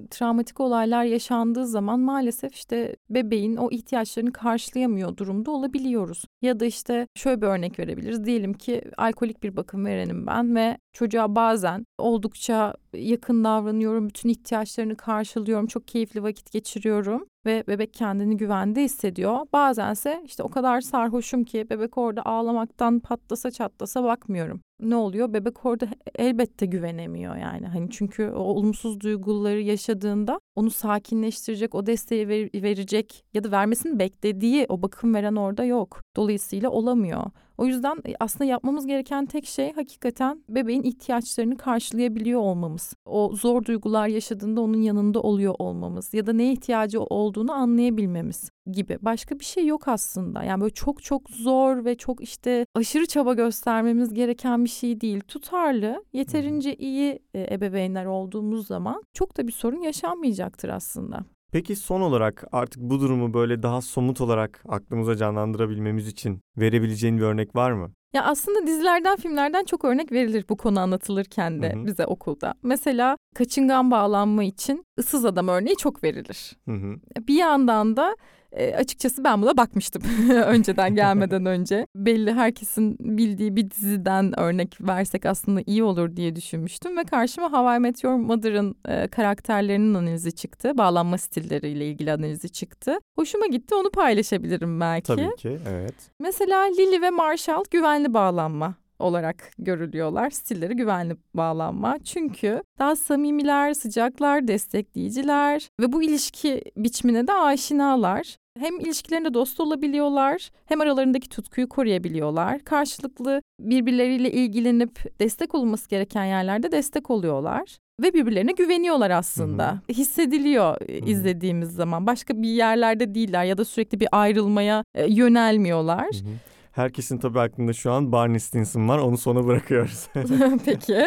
travmatik 0.10 0.60
olaylar 0.60 1.04
yaşandığı 1.04 1.67
zaman 1.67 1.99
maalesef 1.99 2.56
işte 2.56 2.95
bebeğin 3.10 3.56
o 3.56 3.69
ihtiyaçlarını 3.71 4.32
karşılayamıyor 4.32 5.17
durumda 5.17 5.51
olabiliyoruz. 5.51 6.25
Ya 6.41 6.60
da 6.60 6.65
işte 6.65 7.08
şöyle 7.15 7.41
bir 7.41 7.47
örnek 7.47 7.80
verebiliriz. 7.80 8.25
Diyelim 8.25 8.54
ki 8.54 8.82
alkolik 8.97 9.43
bir 9.43 9.58
bakım 9.58 9.86
verenim 9.86 10.28
ben 10.28 10.56
ve 10.56 10.78
çocuğa 10.93 11.36
bazen 11.36 11.86
oldukça 11.97 12.73
yakın 12.93 13.43
davranıyorum, 13.43 14.10
bütün 14.10 14.30
ihtiyaçlarını 14.30 14.95
karşılıyorum, 14.95 15.67
çok 15.67 15.88
keyifli 15.88 16.23
vakit 16.23 16.51
geçiriyorum 16.51 17.25
ve 17.45 17.63
bebek 17.67 17.93
kendini 17.93 18.38
güvende 18.38 18.84
hissediyor. 18.84 19.39
Bazense 19.54 20.21
işte 20.25 20.43
o 20.43 20.49
kadar 20.49 20.82
sarhoşum 20.82 21.43
ki 21.43 21.67
bebek 21.69 21.97
orada 21.97 22.25
ağlamaktan 22.25 22.99
patlasa 22.99 23.51
çatlasa 23.51 24.04
bakmıyorum. 24.04 24.62
Ne 24.80 24.95
oluyor? 24.95 25.34
Bebek 25.34 25.65
orada 25.65 25.88
elbette 26.15 26.65
güvenemiyor 26.65 27.36
yani. 27.36 27.67
Hani 27.67 27.89
çünkü 27.91 28.04
o 28.19 28.39
olumsuz 28.39 28.99
duyguları 29.01 29.61
yaşadığında 29.61 30.39
onu 30.55 30.69
sakinleştirecek, 30.69 31.75
o 31.75 31.85
desteği 31.85 32.27
ver, 32.27 32.49
verecek 32.53 33.25
ya 33.33 33.43
da 33.43 33.51
vermesini 33.51 33.99
beklediği 33.99 34.65
o 34.69 34.81
bakım 34.81 35.13
veren 35.13 35.35
orada 35.35 35.63
yok. 35.63 36.01
Dolayısıyla 36.15 36.69
olamıyor. 36.69 37.23
O 37.57 37.65
yüzden 37.65 37.97
e, 38.07 38.13
aslında 38.19 38.45
yapmamız 38.45 38.87
gereken 38.87 39.25
tek 39.25 39.45
şey 39.45 39.73
hakikaten 39.73 40.43
bebeğin 40.49 40.83
ihtiyaçlarını 40.83 41.57
karşılayabiliyor 41.57 42.39
olmamız. 42.39 42.93
O 43.05 43.35
zor 43.35 43.65
duygular 43.65 44.07
yaşadığında 44.07 44.61
onun 44.61 44.81
yanında 44.81 45.21
oluyor 45.21 45.55
olmamız 45.59 46.13
ya 46.13 46.27
da 46.27 46.33
ne 46.33 46.51
ihtiyacı 46.51 47.01
olduğunu 47.01 47.51
anlayabilmemiz 47.51 48.49
gibi. 48.71 48.97
Başka 49.01 49.39
bir 49.39 49.45
şey 49.45 49.65
yok 49.65 49.87
aslında. 49.87 50.43
Yani 50.43 50.61
böyle 50.61 50.73
çok 50.73 51.03
çok 51.03 51.29
zor 51.29 51.85
ve 51.85 51.95
çok 51.95 52.21
işte 52.21 52.65
aşırı 52.75 53.05
çaba 53.05 53.33
göstermemiz 53.33 54.13
gereken 54.13 54.63
bir 54.63 54.69
şey 54.69 55.01
değil. 55.01 55.19
Tutarlı, 55.27 56.03
yeterince 56.13 56.75
iyi 56.75 57.19
e, 57.33 57.53
ebeveynler 57.53 58.05
olduğumuz 58.05 58.67
zaman 58.67 59.03
çok 59.13 59.37
da 59.37 59.47
bir 59.47 59.51
sorun 59.51 59.81
yaşanmayacaktır 59.81 60.69
aslında. 60.69 61.35
Peki 61.55 61.75
son 61.75 62.01
olarak 62.01 62.43
artık 62.51 62.81
bu 62.81 62.99
durumu 63.01 63.33
böyle 63.33 63.63
daha 63.63 63.81
somut 63.81 64.21
olarak 64.21 64.63
aklımıza 64.69 65.15
canlandırabilmemiz 65.15 66.07
için 66.07 66.41
verebileceğin 66.57 67.17
bir 67.17 67.23
örnek 67.23 67.55
var 67.55 67.71
mı? 67.71 67.93
Ya 68.13 68.23
aslında 68.23 68.67
dizilerden, 68.67 69.15
filmlerden 69.15 69.63
çok 69.63 69.85
örnek 69.85 70.11
verilir 70.11 70.45
bu 70.49 70.57
konu 70.57 70.79
anlatılırken 70.79 71.61
de 71.61 71.73
hı 71.73 71.79
hı. 71.79 71.85
bize 71.85 72.05
okulda. 72.05 72.53
Mesela 72.63 73.17
kaçıngan 73.35 73.91
bağlanma 73.91 74.43
için 74.43 74.85
ıssız 74.99 75.25
adam 75.25 75.47
örneği 75.47 75.75
çok 75.75 76.03
verilir. 76.03 76.57
Hı 76.65 76.71
hı. 76.75 76.95
Bir 77.27 77.35
yandan 77.35 77.97
da 77.97 78.15
e, 78.55 78.75
açıkçası 78.75 79.23
ben 79.23 79.41
buna 79.41 79.57
bakmıştım 79.57 80.01
önceden 80.29 80.95
gelmeden 80.95 81.45
önce. 81.55 81.87
Belli 81.95 82.33
herkesin 82.33 82.97
bildiği 82.99 83.55
bir 83.55 83.71
diziden 83.71 84.39
örnek 84.39 84.77
versek 84.81 85.25
aslında 85.25 85.61
iyi 85.65 85.83
olur 85.83 86.15
diye 86.15 86.35
düşünmüştüm. 86.35 86.97
Ve 86.97 87.03
karşıma 87.03 87.51
Hawaii 87.51 87.79
Meteor 87.79 88.15
Mother'ın 88.15 88.75
e, 88.87 89.07
karakterlerinin 89.07 89.93
analizi 89.93 90.35
çıktı. 90.35 90.77
Bağlanma 90.77 91.17
stilleriyle 91.17 91.87
ilgili 91.87 92.11
analizi 92.11 92.49
çıktı. 92.49 92.99
Hoşuma 93.15 93.47
gitti 93.47 93.75
onu 93.75 93.89
paylaşabilirim 93.89 94.79
belki. 94.79 95.07
Tabii 95.07 95.35
ki 95.35 95.59
evet. 95.69 95.95
Mesela 96.19 96.63
Lily 96.63 97.01
ve 97.01 97.09
Marshall 97.09 97.63
güvenli 97.95 98.13
bağlanma 98.13 98.75
olarak 98.99 99.51
görülüyorlar. 99.60 100.29
Stilleri 100.29 100.73
güvenli 100.75 101.15
bağlanma. 101.34 101.97
Çünkü 102.03 102.63
daha 102.79 102.95
samimiler, 102.95 103.73
sıcaklar, 103.73 104.47
destekleyiciler 104.47 105.69
ve 105.79 105.93
bu 105.93 106.03
ilişki 106.03 106.62
biçimine 106.77 107.27
de 107.27 107.34
aşinalar. 107.34 108.38
Hem 108.60 108.79
ilişkilerinde 108.79 109.34
dost 109.34 109.60
olabiliyorlar, 109.60 110.49
hem 110.65 110.81
aralarındaki 110.81 111.29
tutkuyu 111.29 111.69
koruyabiliyorlar. 111.69 112.60
Karşılıklı 112.60 113.41
birbirleriyle 113.60 114.31
ilgilenip 114.31 115.19
destek 115.19 115.55
olması 115.55 115.89
gereken 115.89 116.25
yerlerde 116.25 116.71
destek 116.71 117.10
oluyorlar 117.10 117.77
ve 118.03 118.13
birbirlerine 118.13 118.51
güveniyorlar 118.51 119.12
aslında. 119.12 119.71
Hı-hı. 119.71 119.93
Hissediliyor 119.93 120.81
Hı-hı. 120.81 121.10
izlediğimiz 121.10 121.71
zaman. 121.71 122.08
Başka 122.08 122.41
bir 122.41 122.49
yerlerde 122.49 123.15
değiller 123.15 123.43
ya 123.43 123.58
da 123.58 123.65
sürekli 123.65 123.99
bir 123.99 124.08
ayrılmaya 124.12 124.84
e, 124.95 125.05
yönelmiyorlar. 125.13 126.05
Hı-hı. 126.05 126.54
Herkesin 126.75 127.17
tabii 127.17 127.39
aklında 127.39 127.73
şu 127.73 127.91
an 127.91 128.11
Barney 128.11 128.39
Stinson 128.39 128.89
var. 128.89 128.99
Onu 128.99 129.17
sona 129.17 129.45
bırakıyoruz. 129.47 130.07
Peki. 130.65 131.05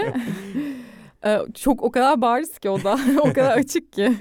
ee, 1.24 1.38
çok 1.54 1.82
o 1.82 1.90
kadar 1.90 2.20
bariz 2.20 2.58
ki 2.58 2.70
o 2.70 2.84
da. 2.84 2.98
o 3.20 3.32
kadar 3.32 3.58
açık 3.58 3.92
ki. 3.92 4.12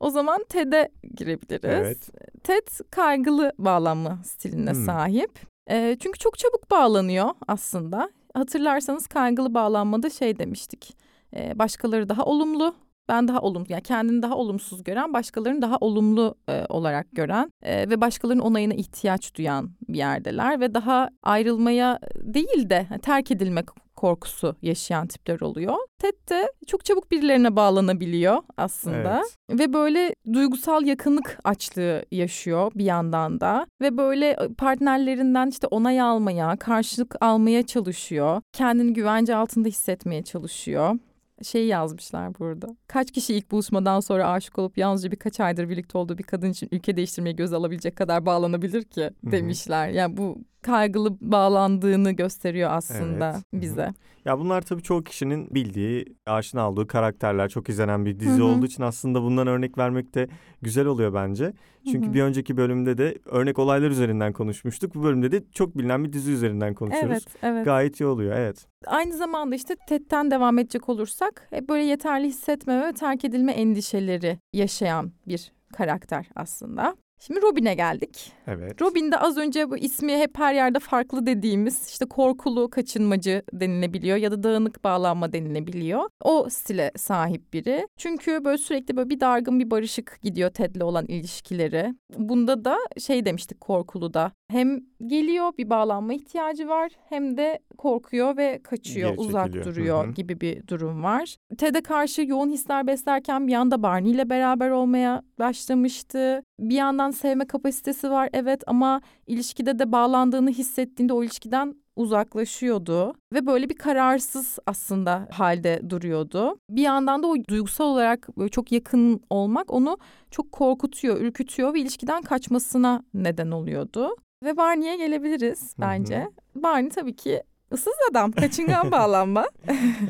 O 0.00 0.10
zaman 0.10 0.44
TED'e 0.48 0.88
girebiliriz. 1.14 1.60
Evet. 1.64 2.08
TED 2.44 2.68
kaygılı 2.90 3.52
bağlanma 3.58 4.18
stiline 4.24 4.70
Hmm. 4.72 4.84
sahip. 4.84 5.30
Ee, 5.70 5.96
çünkü 6.00 6.18
çok 6.18 6.38
çabuk 6.38 6.70
bağlanıyor 6.70 7.28
aslında. 7.48 8.10
Hatırlarsanız 8.34 9.06
kaygılı 9.06 9.54
bağlanmada 9.54 10.10
şey 10.10 10.38
demiştik. 10.38 10.96
Ee, 11.36 11.58
başkaları 11.58 12.08
daha 12.08 12.24
olumlu, 12.24 12.74
ben 13.08 13.28
daha 13.28 13.40
olumlu. 13.40 13.66
Yani 13.68 13.82
kendini 13.82 14.22
daha 14.22 14.36
olumsuz 14.36 14.84
gören, 14.84 15.12
başkalarını 15.12 15.62
daha 15.62 15.76
olumlu 15.80 16.34
e, 16.48 16.64
olarak 16.68 17.06
gören 17.12 17.50
e, 17.62 17.90
ve 17.90 18.00
başkalarının 18.00 18.42
onayına 18.42 18.74
ihtiyaç 18.74 19.34
duyan 19.34 19.70
bir 19.88 19.98
yerdeler 19.98 20.60
ve 20.60 20.74
daha 20.74 21.08
ayrılmaya 21.22 21.98
değil 22.22 22.70
de 22.70 22.86
terk 23.02 23.30
edilme 23.30 23.62
korkusu 23.96 24.56
yaşayan 24.62 25.06
tipler 25.06 25.40
oluyor. 25.40 25.74
TED 25.98 26.28
de 26.30 26.52
çok 26.66 26.84
çabuk 26.84 27.10
birilerine 27.10 27.56
bağlanabiliyor 27.56 28.42
aslında. 28.56 29.22
Evet. 29.50 29.60
Ve 29.60 29.72
böyle 29.72 30.14
duygusal 30.32 30.86
yakınlık 30.86 31.38
açlığı 31.44 32.04
yaşıyor 32.10 32.72
bir 32.74 32.84
yandan 32.84 33.40
da. 33.40 33.66
Ve 33.80 33.96
böyle 33.96 34.30
e, 34.30 34.48
partnerlerinden 34.58 35.48
işte 35.48 35.66
onay 35.66 36.00
almaya, 36.00 36.56
karşılık 36.56 37.14
almaya 37.20 37.66
çalışıyor. 37.66 38.42
Kendini 38.52 38.92
güvence 38.92 39.36
altında 39.36 39.68
hissetmeye 39.68 40.22
çalışıyor. 40.22 40.98
Şey 41.42 41.66
yazmışlar 41.66 42.38
burada. 42.38 42.76
Kaç 42.86 43.10
kişi 43.10 43.34
ilk 43.34 43.50
buluşmadan 43.50 44.00
sonra 44.00 44.30
aşık 44.30 44.58
olup 44.58 44.78
yalnızca 44.78 45.10
birkaç 45.10 45.40
aydır 45.40 45.68
birlikte 45.68 45.98
olduğu 45.98 46.18
bir 46.18 46.22
kadın 46.22 46.50
için 46.50 46.68
ülke 46.72 46.96
değiştirmeyi 46.96 47.36
göz 47.36 47.52
alabilecek 47.52 47.96
kadar 47.96 48.26
bağlanabilir 48.26 48.84
ki 48.84 49.10
demişler. 49.24 49.88
Yani 49.88 50.16
bu 50.16 50.38
kaygılı 50.66 51.16
bağlandığını 51.20 52.12
gösteriyor 52.12 52.70
aslında 52.72 53.30
Evet. 53.30 53.62
Bize. 53.62 53.94
Ya 54.24 54.38
bunlar 54.38 54.62
tabii 54.62 54.82
çoğu 54.82 55.04
kişinin 55.04 55.54
bildiği, 55.54 56.04
aşina 56.26 56.70
olduğu 56.70 56.86
karakterler. 56.86 57.48
Çok 57.48 57.68
izlenen 57.68 58.04
bir 58.06 58.20
dizi 58.20 58.30
Hı 58.30 58.42
hı. 58.42 58.44
olduğu 58.44 58.66
için 58.66 58.82
aslında 58.82 59.22
bundan 59.22 59.46
örnek 59.46 59.78
vermek 59.78 60.14
de 60.14 60.28
güzel 60.62 60.86
oluyor 60.86 61.14
bence. 61.14 61.52
Çünkü 61.84 62.06
Hı 62.06 62.10
hı. 62.10 62.14
bir 62.14 62.22
önceki 62.22 62.56
bölümde 62.56 62.98
de 62.98 63.18
örnek 63.26 63.58
olaylar 63.58 63.90
üzerinden 63.90 64.32
konuşmuştuk. 64.32 64.94
Bu 64.94 65.02
bölümde 65.02 65.32
de 65.32 65.42
çok 65.52 65.78
bilinen 65.78 66.04
bir 66.04 66.12
dizi 66.12 66.32
üzerinden 66.32 66.74
konuşuyoruz. 66.74 67.10
Evet, 67.10 67.36
evet. 67.42 67.64
Gayet 67.64 68.00
iyi 68.00 68.06
oluyor, 68.06 68.36
evet. 68.36 68.66
Aynı 68.86 69.16
zamanda 69.16 69.54
işte 69.54 69.76
TED'den 69.88 70.30
devam 70.30 70.58
edecek 70.58 70.88
olursak 70.88 71.46
hep 71.50 71.68
böyle 71.68 71.84
yeterli 71.84 72.26
hissetme 72.26 72.86
ve 72.88 72.92
terk 72.92 73.24
edilme 73.24 73.52
endişeleri 73.52 74.38
yaşayan 74.52 75.12
bir 75.28 75.52
karakter 75.76 76.28
aslında. 76.36 76.96
Şimdi 77.20 77.42
Robin'e 77.42 77.74
geldik. 77.74 78.32
Evet. 78.46 78.82
Robin 78.82 79.12
de 79.12 79.18
az 79.18 79.36
önce 79.36 79.70
bu 79.70 79.76
ismi 79.76 80.16
hep 80.16 80.38
her 80.38 80.54
yerde 80.54 80.78
farklı 80.78 81.26
dediğimiz 81.26 81.88
işte 81.88 82.04
korkulu 82.04 82.70
kaçınmacı 82.70 83.42
denilebiliyor 83.52 84.16
ya 84.16 84.30
da 84.30 84.42
dağınık 84.42 84.84
bağlanma 84.84 85.32
denilebiliyor. 85.32 86.02
O 86.24 86.46
stile 86.50 86.92
sahip 86.96 87.52
biri. 87.52 87.86
Çünkü 87.96 88.44
böyle 88.44 88.58
sürekli 88.58 88.96
böyle 88.96 89.10
bir 89.10 89.20
dargın 89.20 89.60
bir 89.60 89.70
barışık 89.70 90.18
gidiyor 90.22 90.50
Ted'le 90.50 90.82
olan 90.82 91.04
ilişkileri. 91.06 91.94
Bunda 92.18 92.64
da 92.64 92.76
şey 92.98 93.24
demiştik 93.24 93.60
korkulu 93.60 94.14
da 94.14 94.32
hem 94.50 94.80
geliyor 95.06 95.52
bir 95.58 95.70
bağlanma 95.70 96.14
ihtiyacı 96.14 96.68
var 96.68 96.92
hem 97.08 97.36
de 97.36 97.58
korkuyor 97.78 98.36
ve 98.36 98.60
kaçıyor 98.62 99.10
Geri 99.10 99.20
uzak 99.20 99.44
çekiliyor. 99.44 99.64
duruyor 99.66 100.04
Hı 100.04 100.08
hı. 100.08 100.12
gibi 100.14 100.40
bir 100.40 100.66
durum 100.68 101.02
var. 101.02 101.36
Ted'e 101.58 101.80
karşı 101.82 102.22
yoğun 102.22 102.50
hisler 102.50 102.86
beslerken 102.86 103.46
bir 103.46 103.52
yanda 103.52 103.82
Barney 103.82 104.10
ile 104.12 104.30
beraber 104.30 104.70
olmaya 104.70 105.22
başlamıştı. 105.38 106.42
Bir 106.60 106.74
yandan 106.74 107.05
sevme 107.10 107.46
kapasitesi 107.46 108.10
var 108.10 108.28
evet 108.32 108.62
ama 108.66 109.00
ilişkide 109.26 109.78
de 109.78 109.92
bağlandığını 109.92 110.50
hissettiğinde 110.50 111.12
o 111.12 111.22
ilişkiden 111.24 111.74
uzaklaşıyordu 111.96 113.14
ve 113.32 113.46
böyle 113.46 113.70
bir 113.70 113.74
kararsız 113.74 114.58
aslında 114.66 115.28
halde 115.32 115.80
duruyordu. 115.90 116.58
Bir 116.70 116.82
yandan 116.82 117.22
da 117.22 117.26
o 117.26 117.36
duygusal 117.48 117.84
olarak 117.84 118.28
böyle 118.38 118.48
çok 118.48 118.72
yakın 118.72 119.20
olmak 119.30 119.72
onu 119.72 119.98
çok 120.30 120.52
korkutuyor, 120.52 121.20
ürkütüyor 121.20 121.74
ve 121.74 121.80
ilişkiden 121.80 122.22
kaçmasına 122.22 123.02
neden 123.14 123.50
oluyordu. 123.50 124.16
Ve 124.44 124.56
Barney'e 124.56 124.96
gelebiliriz 124.96 125.74
bence. 125.80 126.28
Barney 126.54 126.90
tabii 126.90 127.16
ki 127.16 127.42
ıssız 127.72 127.94
adam, 128.10 128.32
kaçıngan 128.32 128.90
bağlanma. 128.90 129.46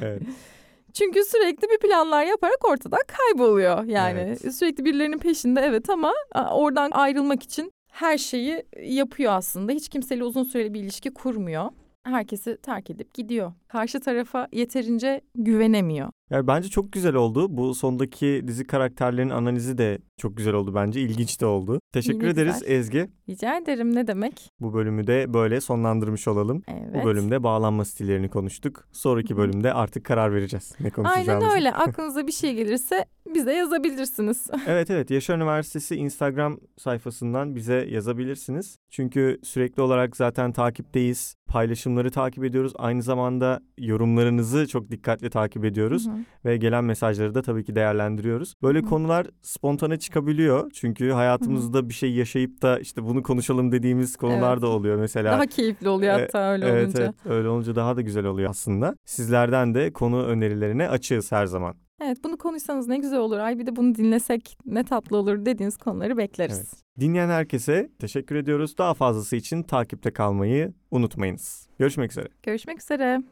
evet. 0.02 0.22
Çünkü 0.98 1.24
sürekli 1.24 1.68
bir 1.70 1.78
planlar 1.78 2.24
yaparak 2.24 2.64
ortadan 2.70 3.00
kayboluyor. 3.08 3.84
Yani 3.84 4.20
Evet. 4.20 4.54
sürekli 4.54 4.84
birilerinin 4.84 5.18
peşinde 5.18 5.60
evet 5.60 5.90
ama 5.90 6.12
oradan 6.52 6.90
ayrılmak 6.90 7.42
için 7.42 7.70
her 7.92 8.18
şeyi 8.18 8.62
yapıyor 8.82 9.32
aslında. 9.32 9.72
Hiç 9.72 9.88
kimseyle 9.88 10.24
uzun 10.24 10.44
süreli 10.44 10.74
bir 10.74 10.80
ilişki 10.80 11.14
kurmuyor. 11.14 11.70
Herkesi 12.04 12.56
terk 12.62 12.90
edip 12.90 13.14
gidiyor. 13.14 13.52
Karşı 13.68 14.00
tarafa 14.00 14.48
yeterince 14.52 15.20
güvenemiyor. 15.34 16.10
Yani 16.30 16.46
bence 16.46 16.68
çok 16.68 16.92
güzel 16.92 17.14
oldu. 17.14 17.56
Bu 17.56 17.74
sondaki 17.74 18.44
dizi 18.46 18.66
karakterlerin 18.66 19.30
analizi 19.30 19.78
de 19.78 19.98
çok 20.16 20.36
güzel 20.36 20.54
oldu 20.54 20.74
bence. 20.74 21.00
İlginç 21.00 21.40
de 21.40 21.46
oldu. 21.46 21.80
Teşekkür 21.92 22.20
Yine 22.20 22.30
ederiz 22.30 22.60
güzel. 22.60 22.74
Ezgi. 22.76 23.08
Rica 23.28 23.58
ederim 23.58 23.94
ne 23.94 24.06
demek? 24.06 24.50
Bu 24.60 24.74
bölümü 24.74 25.06
de 25.06 25.34
böyle 25.34 25.60
sonlandırmış 25.60 26.28
olalım. 26.28 26.62
Evet. 26.68 26.94
Bu 26.94 27.04
bölümde 27.04 27.42
bağlanma 27.42 27.84
stillerini 27.84 28.28
konuştuk. 28.28 28.88
Sonraki 28.92 29.36
bölümde 29.36 29.72
artık 29.72 30.04
karar 30.04 30.34
vereceğiz 30.34 30.72
ne 30.80 30.90
konuşacağımızı. 30.90 31.46
Aynen 31.46 31.56
öyle. 31.56 31.72
Aklınıza 31.74 32.26
bir 32.26 32.32
şey 32.32 32.54
gelirse 32.54 33.04
bize 33.34 33.52
yazabilirsiniz. 33.52 34.50
Evet 34.66 34.90
evet 34.90 35.10
Yaşar 35.10 35.36
Üniversitesi 35.36 35.96
Instagram 35.96 36.58
sayfasından 36.76 37.54
bize 37.54 37.86
yazabilirsiniz. 37.90 38.78
Çünkü 38.90 39.38
sürekli 39.42 39.82
olarak 39.82 40.16
zaten 40.16 40.52
takipteyiz. 40.52 41.34
Paylaşımları 41.46 42.10
takip 42.10 42.44
ediyoruz. 42.44 42.72
Aynı 42.76 43.02
zamanda 43.02 43.55
yorumlarınızı 43.78 44.66
çok 44.68 44.90
dikkatli 44.90 45.30
takip 45.30 45.64
ediyoruz. 45.64 46.06
Hı 46.06 46.10
hı. 46.10 46.16
Ve 46.44 46.56
gelen 46.56 46.84
mesajları 46.84 47.34
da 47.34 47.42
tabii 47.42 47.64
ki 47.64 47.74
değerlendiriyoruz. 47.74 48.54
Böyle 48.62 48.78
Hı 48.78 48.82
hı. 48.82 48.88
konular 48.88 49.26
spontane 49.42 49.98
çıkabiliyor. 49.98 50.70
Çünkü 50.74 51.10
hayatımızda 51.10 51.88
bir 51.88 51.94
şey 51.94 52.12
yaşayıp 52.14 52.62
da 52.62 52.78
işte 52.78 53.02
bunu 53.04 53.22
konuşalım 53.22 53.72
dediğimiz 53.72 54.16
konular 54.16 54.52
Evet. 54.52 54.62
da 54.62 54.66
oluyor. 54.66 54.96
Mesela 54.96 55.32
Daha 55.32 55.46
keyifli 55.46 55.88
oluyor 55.88 56.18
E, 56.18 56.22
hatta 56.22 56.52
öyle 56.52 56.66
evet, 56.68 56.84
olunca. 56.86 57.04
evet 57.04 57.14
öyle 57.26 57.48
olunca 57.48 57.76
daha 57.76 57.96
da 57.96 58.00
güzel 58.00 58.24
oluyor 58.24 58.50
aslında. 58.50 58.96
Sizlerden 59.04 59.74
de 59.74 59.92
konu 59.92 60.22
önerilerine 60.22 60.88
açığız 60.88 61.32
her 61.32 61.46
zaman. 61.46 61.74
Evet 62.02 62.18
bunu 62.24 62.38
konuşsanız 62.38 62.86
ne 62.88 62.98
güzel 62.98 63.18
olur. 63.18 63.38
Ay 63.38 63.58
bir 63.58 63.66
de 63.66 63.76
bunu 63.76 63.94
dinlesek 63.94 64.58
ne 64.66 64.84
tatlı 64.84 65.16
olur 65.16 65.46
dediğiniz 65.46 65.76
konuları 65.76 66.16
bekleriz. 66.16 66.58
Evet. 66.58 66.68
Dinleyen 67.00 67.28
herkese 67.28 67.90
teşekkür 67.98 68.36
ediyoruz. 68.36 68.78
Daha 68.78 68.94
fazlası 68.94 69.36
için 69.36 69.62
takipte 69.62 70.10
kalmayı 70.12 70.72
unutmayınız. 70.90 71.68
Görüşmek 71.78 72.10
üzere. 72.10 72.28
Görüşmek 72.42 72.82
üzere. 72.82 73.22